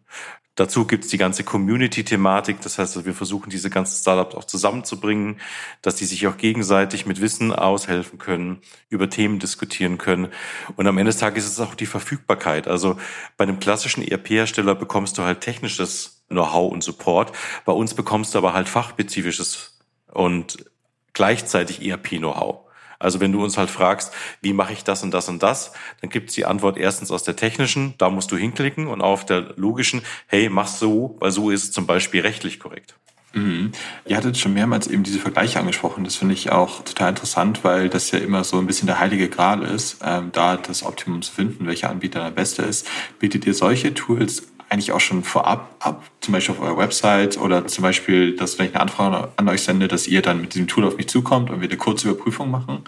Dazu 0.56 0.86
gibt's 0.86 1.08
die 1.08 1.18
ganze 1.18 1.44
Community-Thematik. 1.44 2.62
Das 2.62 2.78
heißt, 2.78 3.06
wir 3.06 3.14
versuchen 3.16 3.50
diese 3.50 3.72
ganzen 3.72 4.00
Startups 4.00 4.36
auch 4.36 4.44
zusammenzubringen, 4.44 5.40
dass 5.82 5.96
die 5.96 6.06
sich 6.06 6.28
auch 6.28 6.38
gegenseitig 6.38 7.08
mit 7.08 7.22
Wissen 7.22 7.52
aushelfen 7.52 8.20
können, 8.20 8.62
über 8.90 9.10
Themen 9.10 9.40
diskutieren 9.40 9.98
können. 9.98 10.28
Und 10.76 10.86
am 10.86 11.00
Ende 11.00 11.10
des 11.10 11.20
Tages 11.20 11.46
ist 11.46 11.54
es 11.54 11.60
auch 11.60 11.74
die 11.74 11.88
Verfügbarkeit. 11.88 12.68
Also 12.68 12.98
bei 13.36 13.46
einem 13.46 13.60
klassischen 13.60 14.08
ERP-Hersteller 14.08 14.76
bekommst 14.76 15.18
du 15.18 15.24
halt 15.24 15.42
technisches 15.42 16.24
Know-how 16.28 16.72
und 16.72 16.84
Support. 16.84 17.32
Bei 17.66 17.74
uns 17.74 17.96
bekommst 17.96 18.36
du 18.36 18.38
aber 18.38 18.54
halt 18.54 18.70
fachspezifisches 18.70 19.80
und 20.12 20.70
gleichzeitig 21.14 21.84
ERP-Know-how. 21.84 22.63
Also 23.04 23.20
wenn 23.20 23.32
du 23.32 23.44
uns 23.44 23.58
halt 23.58 23.70
fragst, 23.70 24.12
wie 24.42 24.54
mache 24.54 24.74
ich 24.74 24.84
das 24.84 25.04
und 25.04 25.14
das 25.14 25.30
und 25.30 25.44
das, 25.44 25.74
dann 26.02 26.10
gibt 26.10 26.30
es 26.30 26.36
die 26.36 26.46
Antwort 26.46 26.78
erstens 26.78 27.12
aus 27.12 27.24
der 27.24 27.36
technischen, 27.36 27.94
da 27.98 28.10
musst 28.10 28.32
du 28.32 28.38
hinklicken 28.38 28.88
und 28.88 29.02
auf 29.02 29.26
der 29.26 29.54
logischen, 29.56 30.02
hey, 30.28 30.50
mach's 30.50 30.80
so, 30.80 31.18
weil 31.20 31.32
so 31.32 31.50
ist 31.50 31.64
es 31.64 31.72
zum 31.72 31.86
Beispiel 31.86 32.22
rechtlich 32.22 32.60
korrekt. 32.60 32.96
Mhm. 33.34 33.72
Ihr 34.06 34.16
hattet 34.16 34.38
schon 34.38 34.54
mehrmals 34.54 34.88
eben 34.88 35.04
diese 35.04 35.20
Vergleiche 35.20 35.60
angesprochen. 35.60 36.04
Das 36.04 36.16
finde 36.16 36.36
ich 36.36 36.52
auch 36.52 36.84
total 36.84 37.10
interessant, 37.10 37.64
weil 37.64 37.90
das 37.90 38.12
ja 38.12 38.20
immer 38.20 38.44
so 38.44 38.60
ein 38.60 38.68
bisschen 38.68 38.86
der 38.86 39.00
heilige 39.00 39.28
Gral 39.28 39.64
ist, 39.64 39.98
ähm, 40.04 40.30
da 40.32 40.56
das 40.56 40.84
Optimum 40.84 41.22
zu 41.24 41.32
finden, 41.32 41.66
welcher 41.66 41.90
Anbieter 41.90 42.24
der 42.24 42.32
beste 42.32 42.62
ist. 42.62 42.88
Bietet 43.20 43.46
ihr 43.46 43.56
solche 43.56 43.94
Tools 43.94 44.53
eigentlich 44.74 44.92
auch 44.92 45.00
schon 45.00 45.24
vorab 45.24 45.76
ab, 45.80 46.04
zum 46.20 46.32
Beispiel 46.32 46.56
auf 46.56 46.62
eurer 46.62 46.78
Website 46.78 47.38
oder 47.38 47.68
zum 47.68 47.84
Beispiel, 47.84 48.36
dass 48.36 48.58
wenn 48.58 48.66
ich 48.66 48.74
eine 48.74 48.82
Anfrage 48.82 49.30
an 49.38 49.48
euch 49.48 49.62
sende, 49.62 49.88
dass 49.88 50.08
ihr 50.08 50.24
dann 50.24 50.42
mit 50.42 50.56
diesem 50.56 50.68
Tool 50.68 50.84
auf 50.84 50.98
mich 50.98 51.08
zukommt 51.08 51.52
und 51.52 51.62
wir 51.62 51.70
eine 51.70 51.78
kurze 51.78 52.10
Überprüfung 52.10 52.50
machen? 52.50 52.84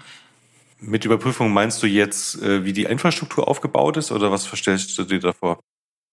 Mit 0.80 1.06
Überprüfung 1.06 1.54
meinst 1.54 1.84
du 1.84 1.88
jetzt, 1.88 2.42
äh, 2.42 2.66
wie 2.66 2.74
die 2.74 2.84
Infrastruktur 2.84 3.48
aufgebaut 3.48 3.98
ist 3.98 4.12
oder 4.12 4.32
was 4.32 4.48
verstellst 4.48 4.98
du 4.98 5.04
dir 5.04 5.20
davor? 5.20 5.60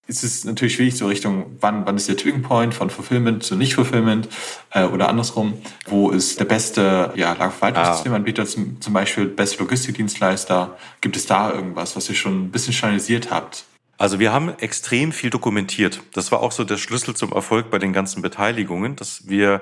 Es 0.07 0.23
ist 0.23 0.45
natürlich 0.45 0.75
schwierig 0.75 0.97
so 0.97 1.07
Richtung, 1.07 1.57
wann, 1.61 1.87
wann 1.87 1.97
ist 1.97 2.09
der 2.09 2.19
Tipping 2.19 2.43
Point 2.43 2.75
von 2.75 2.91
Fulfillment 2.91 3.43
zu 3.43 3.57
Nicht-Fulfillment 3.57 4.29
äh, 4.73 4.85
oder 4.85 5.09
andersrum. 5.09 5.55
Wo 5.87 6.11
ist 6.11 6.39
der 6.39 6.45
beste 6.45 7.13
ja, 7.15 7.33
Lagerverwaltungssystemanbieter, 7.33 8.43
ah. 8.43 8.47
zum, 8.47 8.81
zum 8.81 8.93
Beispiel 8.93 9.27
beste 9.27 9.61
Logistikdienstleister? 9.61 10.77
Gibt 11.01 11.17
es 11.17 11.25
da 11.25 11.51
irgendwas, 11.53 11.97
was 11.97 12.11
ihr 12.11 12.15
schon 12.15 12.45
ein 12.45 12.51
bisschen 12.51 12.75
standardisiert 12.75 13.31
habt? 13.31 13.65
Also 13.99 14.19
wir 14.19 14.33
haben 14.33 14.57
extrem 14.59 15.13
viel 15.13 15.31
dokumentiert. 15.31 16.01
Das 16.13 16.33
war 16.33 16.41
auch 16.41 16.53
so 16.53 16.65
der 16.65 16.77
Schlüssel 16.77 17.15
zum 17.15 17.33
Erfolg 17.33 17.71
bei 17.71 17.79
den 17.79 17.93
ganzen 17.93 18.23
Beteiligungen, 18.23 18.97
dass 18.97 19.29
wir 19.29 19.61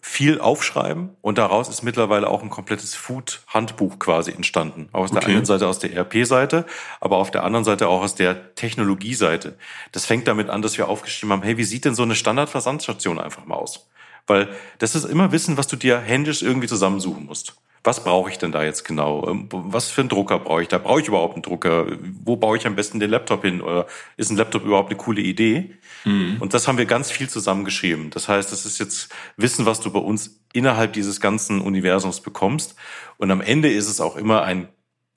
viel 0.00 0.40
aufschreiben 0.40 1.16
und 1.22 1.38
daraus 1.38 1.68
ist 1.68 1.82
mittlerweile 1.82 2.28
auch 2.28 2.42
ein 2.42 2.50
komplettes 2.50 2.94
Food-Handbuch 2.94 3.98
quasi 3.98 4.30
entstanden. 4.32 4.88
Aus 4.92 5.10
okay. 5.10 5.20
der 5.20 5.28
einen 5.28 5.44
Seite 5.44 5.66
aus 5.66 5.78
der 5.78 5.92
ERP-Seite, 5.94 6.66
aber 7.00 7.16
auf 7.16 7.30
der 7.30 7.44
anderen 7.44 7.64
Seite 7.64 7.88
auch 7.88 8.02
aus 8.02 8.14
der 8.14 8.54
Technologie-Seite. 8.54 9.56
Das 9.92 10.04
fängt 10.06 10.28
damit 10.28 10.50
an, 10.50 10.62
dass 10.62 10.76
wir 10.76 10.88
aufgeschrieben 10.88 11.32
haben, 11.32 11.42
hey, 11.42 11.56
wie 11.56 11.64
sieht 11.64 11.84
denn 11.84 11.94
so 11.94 12.02
eine 12.02 12.14
Standardversandstation 12.14 13.18
einfach 13.18 13.46
mal 13.46 13.56
aus? 13.56 13.88
Weil 14.26 14.48
das 14.78 14.94
ist 14.94 15.04
immer 15.04 15.32
Wissen, 15.32 15.56
was 15.56 15.68
du 15.68 15.76
dir 15.76 15.98
händisch 15.98 16.42
irgendwie 16.42 16.68
zusammensuchen 16.68 17.24
musst 17.24 17.56
was 17.84 18.02
brauche 18.02 18.30
ich 18.30 18.38
denn 18.38 18.52
da 18.52 18.62
jetzt 18.64 18.84
genau? 18.84 19.26
Ähm, 19.28 19.48
was 19.50 19.90
für 19.90 20.02
einen 20.02 20.08
Drucker 20.08 20.38
brauche 20.38 20.62
ich 20.62 20.68
da? 20.68 20.78
Brauche 20.78 21.00
ich 21.00 21.08
überhaupt 21.08 21.34
einen 21.34 21.42
Drucker? 21.42 21.86
Wo 22.24 22.36
baue 22.36 22.56
ich 22.56 22.66
am 22.66 22.76
besten 22.76 23.00
den 23.00 23.10
Laptop 23.10 23.42
hin? 23.42 23.60
Oder 23.60 23.86
ist 24.16 24.30
ein 24.30 24.36
Laptop 24.36 24.64
überhaupt 24.64 24.90
eine 24.90 24.98
coole 24.98 25.20
Idee? 25.20 25.76
Mhm. 26.04 26.36
Und 26.40 26.54
das 26.54 26.68
haben 26.68 26.78
wir 26.78 26.86
ganz 26.86 27.10
viel 27.10 27.28
zusammengeschrieben. 27.28 28.10
Das 28.10 28.28
heißt, 28.28 28.50
das 28.52 28.66
ist 28.66 28.78
jetzt 28.78 29.14
Wissen, 29.36 29.66
was 29.66 29.80
du 29.80 29.92
bei 29.92 30.00
uns 30.00 30.40
innerhalb 30.52 30.92
dieses 30.92 31.20
ganzen 31.20 31.60
Universums 31.60 32.20
bekommst. 32.20 32.74
Und 33.16 33.30
am 33.30 33.40
Ende 33.40 33.70
ist 33.70 33.88
es 33.88 34.00
auch 34.00 34.16
immer 34.16 34.42
ein 34.42 34.68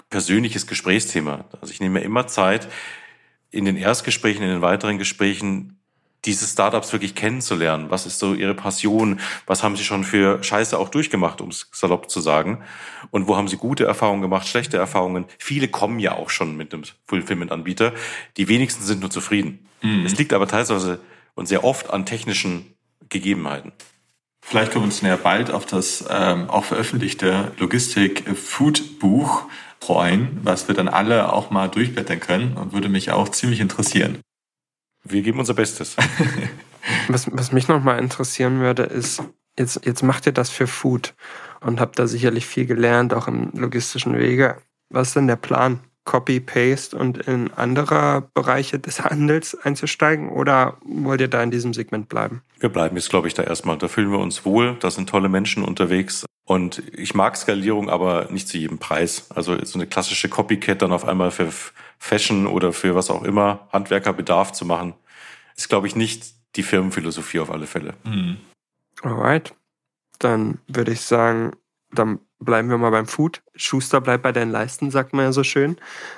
persönliches 0.09 0.67
Gesprächsthema. 0.67 1.45
Also 1.59 1.73
ich 1.73 1.79
nehme 1.79 1.99
mir 1.99 2.05
immer 2.05 2.27
Zeit, 2.27 2.67
in 3.49 3.65
den 3.65 3.75
Erstgesprächen, 3.75 4.43
in 4.43 4.49
den 4.49 4.61
weiteren 4.61 4.97
Gesprächen 4.97 5.80
diese 6.25 6.45
Startups 6.45 6.93
wirklich 6.93 7.15
kennenzulernen. 7.15 7.89
Was 7.89 8.05
ist 8.05 8.19
so 8.19 8.33
ihre 8.33 8.53
Passion? 8.53 9.19
Was 9.47 9.63
haben 9.63 9.75
sie 9.75 9.83
schon 9.83 10.03
für 10.03 10.43
Scheiße 10.43 10.77
auch 10.77 10.89
durchgemacht, 10.89 11.41
um 11.41 11.49
es 11.49 11.67
salopp 11.71 12.11
zu 12.11 12.21
sagen? 12.21 12.63
Und 13.09 13.27
wo 13.27 13.37
haben 13.37 13.47
sie 13.47 13.57
gute 13.57 13.85
Erfahrungen 13.85 14.21
gemacht, 14.21 14.47
schlechte 14.47 14.77
Erfahrungen? 14.77 15.25
Viele 15.39 15.67
kommen 15.67 15.99
ja 15.99 16.13
auch 16.13 16.29
schon 16.29 16.55
mit 16.55 16.73
einem 16.73 16.83
Fulfillment-Anbieter. 17.05 17.93
Die 18.37 18.47
wenigsten 18.47 18.83
sind 18.83 19.01
nur 19.01 19.09
zufrieden. 19.09 19.67
Mhm. 19.81 20.05
Es 20.05 20.17
liegt 20.17 20.33
aber 20.33 20.47
teilweise 20.47 20.99
und 21.33 21.47
sehr 21.47 21.63
oft 21.63 21.89
an 21.89 22.05
technischen 22.05 22.75
Gegebenheiten. 23.09 23.71
Vielleicht 24.43 24.71
können 24.71 24.83
wir 24.83 24.87
uns 24.87 25.01
näher 25.01 25.17
bald 25.17 25.51
auf 25.51 25.65
das 25.65 26.05
ähm, 26.09 26.49
auch 26.49 26.65
veröffentlichte 26.65 27.51
Logistik-Food-Buch 27.57 29.43
freuen, 29.79 30.39
was 30.43 30.67
wir 30.67 30.75
dann 30.75 30.87
alle 30.87 31.31
auch 31.33 31.51
mal 31.51 31.67
durchblättern 31.67 32.19
können 32.19 32.57
und 32.57 32.73
würde 32.73 32.89
mich 32.89 33.11
auch 33.11 33.29
ziemlich 33.29 33.59
interessieren. 33.59 34.19
Wir 35.03 35.21
geben 35.21 35.39
unser 35.39 35.53
Bestes. 35.53 35.95
was, 37.07 37.29
was 37.31 37.51
mich 37.51 37.67
nochmal 37.67 37.99
interessieren 37.99 38.59
würde, 38.59 38.83
ist, 38.83 39.23
jetzt, 39.57 39.85
jetzt 39.85 40.03
macht 40.03 40.25
ihr 40.25 40.31
das 40.31 40.49
für 40.49 40.67
Food 40.67 41.13
und 41.61 41.79
habt 41.79 41.99
da 41.99 42.07
sicherlich 42.07 42.45
viel 42.45 42.65
gelernt, 42.65 43.13
auch 43.13 43.27
im 43.27 43.51
logistischen 43.53 44.17
Wege. 44.17 44.57
Was 44.89 45.09
ist 45.09 45.15
denn 45.15 45.27
der 45.27 45.35
Plan? 45.35 45.79
Copy, 46.03 46.39
Paste 46.39 46.97
und 46.97 47.19
in 47.27 47.51
andere 47.53 48.27
Bereiche 48.33 48.79
des 48.79 49.03
Handels 49.03 49.55
einzusteigen 49.55 50.29
oder 50.29 50.77
wollt 50.83 51.21
ihr 51.21 51.27
da 51.27 51.43
in 51.43 51.51
diesem 51.51 51.75
Segment 51.75 52.09
bleiben? 52.09 52.41
Wir 52.59 52.69
bleiben 52.69 52.95
jetzt, 52.95 53.11
glaube 53.11 53.27
ich, 53.27 53.35
da 53.35 53.43
erstmal. 53.43 53.77
Da 53.77 53.87
fühlen 53.87 54.11
wir 54.11 54.17
uns 54.17 54.43
wohl, 54.43 54.77
da 54.79 54.89
sind 54.89 55.09
tolle 55.09 55.29
Menschen 55.29 55.63
unterwegs 55.63 56.25
und 56.51 56.83
ich 56.97 57.15
mag 57.15 57.37
Skalierung, 57.37 57.89
aber 57.89 58.27
nicht 58.29 58.49
zu 58.49 58.57
jedem 58.57 58.77
Preis. 58.77 59.27
Also 59.33 59.63
so 59.63 59.79
eine 59.79 59.87
klassische 59.87 60.27
Copycat 60.27 60.81
dann 60.81 60.91
auf 60.91 61.07
einmal 61.07 61.31
für 61.31 61.47
Fashion 61.97 62.45
oder 62.45 62.73
für 62.73 62.93
was 62.93 63.09
auch 63.09 63.23
immer 63.23 63.69
Handwerkerbedarf 63.71 64.51
zu 64.51 64.65
machen, 64.65 64.93
ist, 65.55 65.69
glaube 65.69 65.87
ich, 65.87 65.95
nicht 65.95 66.33
die 66.57 66.63
Firmenphilosophie 66.63 67.39
auf 67.39 67.51
alle 67.51 67.67
Fälle. 67.67 67.93
Mhm. 68.03 68.35
Alright. 69.01 69.55
Dann 70.19 70.57
würde 70.67 70.91
ich 70.91 70.99
sagen, 70.99 71.53
dann 71.89 72.19
bleiben 72.39 72.69
wir 72.69 72.77
mal 72.77 72.91
beim 72.91 73.07
Food. 73.07 73.41
Schuster 73.55 74.01
bleibt 74.01 74.23
bei 74.23 74.33
deinen 74.33 74.51
Leisten, 74.51 74.91
sagt 74.91 75.13
man 75.13 75.23
ja 75.23 75.31
so 75.31 75.45
schön. 75.45 75.77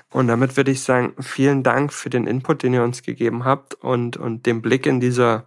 Und 0.10 0.28
damit 0.30 0.58
würde 0.58 0.72
ich 0.72 0.82
sagen, 0.82 1.13
vielen 1.19 1.62
Dank 1.62 1.93
für 1.93 2.10
den 2.10 2.26
Input, 2.26 2.63
den 2.63 2.74
ihr 2.74 2.84
uns 2.84 3.04
gegeben 3.04 3.46
habt 3.46 3.76
und, 3.76 4.17
und 4.17 4.48
den 4.48 4.63
Blick 4.63 4.88
in 4.88 5.00
dieser 5.00 5.46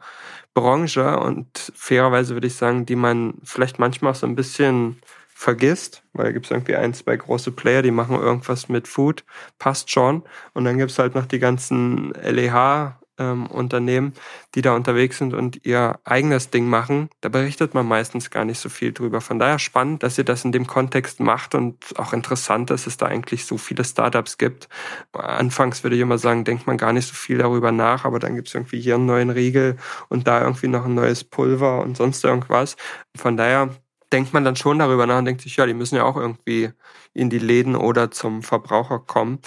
Branche 0.57 1.19
und 1.19 1.71
fairerweise 1.75 2.35
würde 2.35 2.47
ich 2.47 2.55
sagen, 2.55 2.87
die 2.87 2.97
man 2.97 3.35
vielleicht 3.45 3.79
manchmal 3.79 4.12
auch 4.12 4.16
so 4.16 4.27
ein 4.27 4.35
bisschen 4.35 4.97
vergisst, 5.29 6.03
weil 6.14 6.25
da 6.25 6.33
gibt 6.33 6.47
es 6.47 6.51
irgendwie 6.51 6.77
ein, 6.77 6.95
zwei 6.95 7.14
große 7.14 7.53
Player, 7.53 7.83
die 7.83 7.90
machen 7.90 8.16
irgendwas 8.16 8.71
mit 8.71 8.88
Food, 8.88 9.23
passt 9.59 9.90
schon. 9.90 10.23
Und 10.55 10.64
dann 10.64 10.79
gibt 10.79 10.90
es 10.90 10.99
halt 10.99 11.14
noch 11.14 11.27
die 11.27 11.40
ganzen 11.40 12.14
LEH 12.14 12.99
ähm, 13.18 13.46
Unternehmen, 13.46 14.12
die 14.55 14.62
da 14.62 14.74
unterwegs 14.74 15.18
sind 15.18 15.35
und 15.35 15.64
ihr 15.64 15.98
eigenes 16.05 16.50
Ding 16.50 16.66
machen. 16.68 17.09
Da 17.20 17.29
berichtet 17.29 17.74
man 17.74 17.87
meistens 17.87 18.31
gar 18.31 18.44
nicht 18.44 18.59
so 18.59 18.68
viel 18.68 18.92
drüber. 18.92 19.20
Von 19.20 19.38
daher 19.38 19.59
spannend, 19.59 20.02
dass 20.02 20.18
ihr 20.18 20.24
das 20.24 20.44
in 20.44 20.52
dem 20.52 20.66
Kontext 20.66 21.20
macht 21.20 21.55
und 21.55 21.76
auch 21.98 22.12
interessant, 22.12 22.70
dass 22.70 22.87
es 22.87 22.96
da 22.96 23.07
eigentlich 23.07 23.46
so 23.46 23.59
viele 23.59 23.85
Startups 23.85 24.38
gibt. 24.38 24.68
Anfangs 25.12 25.83
würde 25.83 25.96
ich 25.96 26.02
immer 26.02 26.18
sagen, 26.18 26.44
denkt 26.44 26.66
man 26.66 26.79
gar 26.79 26.92
nicht 26.92 27.09
so 27.09 27.14
viel 27.14 27.38
darüber 27.38 27.72
nach, 27.72 28.05
aber 28.05 28.18
dann 28.18 28.35
gibt 28.35 28.48
es 28.48 28.55
irgendwie 28.55 28.81
hier 28.81 28.96
einen 28.96 29.07
neuen 29.07 29.31
Riegel 29.31 29.76
und 30.09 30.26
da 30.26 30.40
irgendwie 30.42 30.68
noch 30.68 30.85
ein 30.85 30.94
neues 30.94 31.24
Pulver 31.24 31.81
und 31.81 31.96
sonst 31.96 32.24
irgendwas. 32.24 32.76
Von 33.16 33.37
daher 33.37 33.70
denkt 34.12 34.33
man 34.33 34.44
dann 34.44 34.57
schon 34.57 34.79
darüber 34.79 35.07
nach 35.07 35.18
und 35.18 35.24
denkt 35.24 35.42
sich, 35.42 35.57
ja, 35.57 35.66
die 35.66 35.74
müssen 35.74 35.96
ja 35.96 36.05
auch 36.05 36.16
irgendwie 36.16 36.70
in 37.12 37.31
die 37.31 37.38
Läden 37.38 37.76
oder 37.76 38.11
zum 38.11 38.42
Verbraucher 38.42 39.00
kommen. 39.00 39.40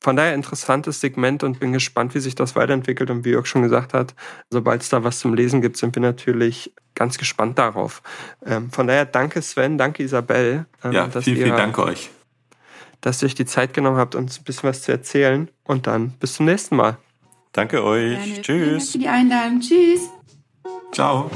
Von 0.00 0.16
daher 0.16 0.34
interessantes 0.34 1.00
Segment 1.00 1.42
und 1.42 1.58
bin 1.58 1.72
gespannt, 1.72 2.14
wie 2.14 2.20
sich 2.20 2.34
das 2.34 2.54
weiterentwickelt. 2.54 3.10
Und 3.10 3.24
wie 3.24 3.30
Jörg 3.30 3.46
schon 3.46 3.62
gesagt 3.62 3.94
hat, 3.94 4.14
sobald 4.50 4.82
es 4.82 4.88
da 4.88 5.04
was 5.04 5.18
zum 5.18 5.34
Lesen 5.34 5.62
gibt, 5.62 5.76
sind 5.76 5.94
wir 5.94 6.02
natürlich 6.02 6.72
ganz 6.94 7.18
gespannt 7.18 7.58
darauf. 7.58 8.02
Ähm, 8.44 8.70
von 8.70 8.86
daher 8.86 9.06
danke 9.06 9.42
Sven, 9.42 9.78
danke 9.78 10.02
Isabel. 10.02 10.66
Ähm, 10.84 10.92
ja, 10.92 11.06
dass 11.06 11.24
vielen, 11.24 11.36
ihr, 11.38 11.44
vielen 11.44 11.56
Dank 11.56 11.78
euch. 11.78 12.10
Dass 13.00 13.22
ihr 13.22 13.26
euch 13.26 13.34
die 13.34 13.46
Zeit 13.46 13.74
genommen 13.74 13.96
habt, 13.96 14.14
uns 14.14 14.38
ein 14.38 14.44
bisschen 14.44 14.68
was 14.68 14.82
zu 14.82 14.92
erzählen. 14.92 15.50
Und 15.64 15.86
dann 15.86 16.10
bis 16.10 16.34
zum 16.34 16.46
nächsten 16.46 16.76
Mal. 16.76 16.98
Danke 17.52 17.82
euch. 17.82 18.18
Gerne. 18.18 18.42
Tschüss. 18.42 18.46
Vielen 18.46 18.70
Dank 18.70 18.90
für 18.92 18.98
die 18.98 19.08
Einladung. 19.08 19.60
Tschüss. 19.60 20.10
Ciao. 20.92 21.30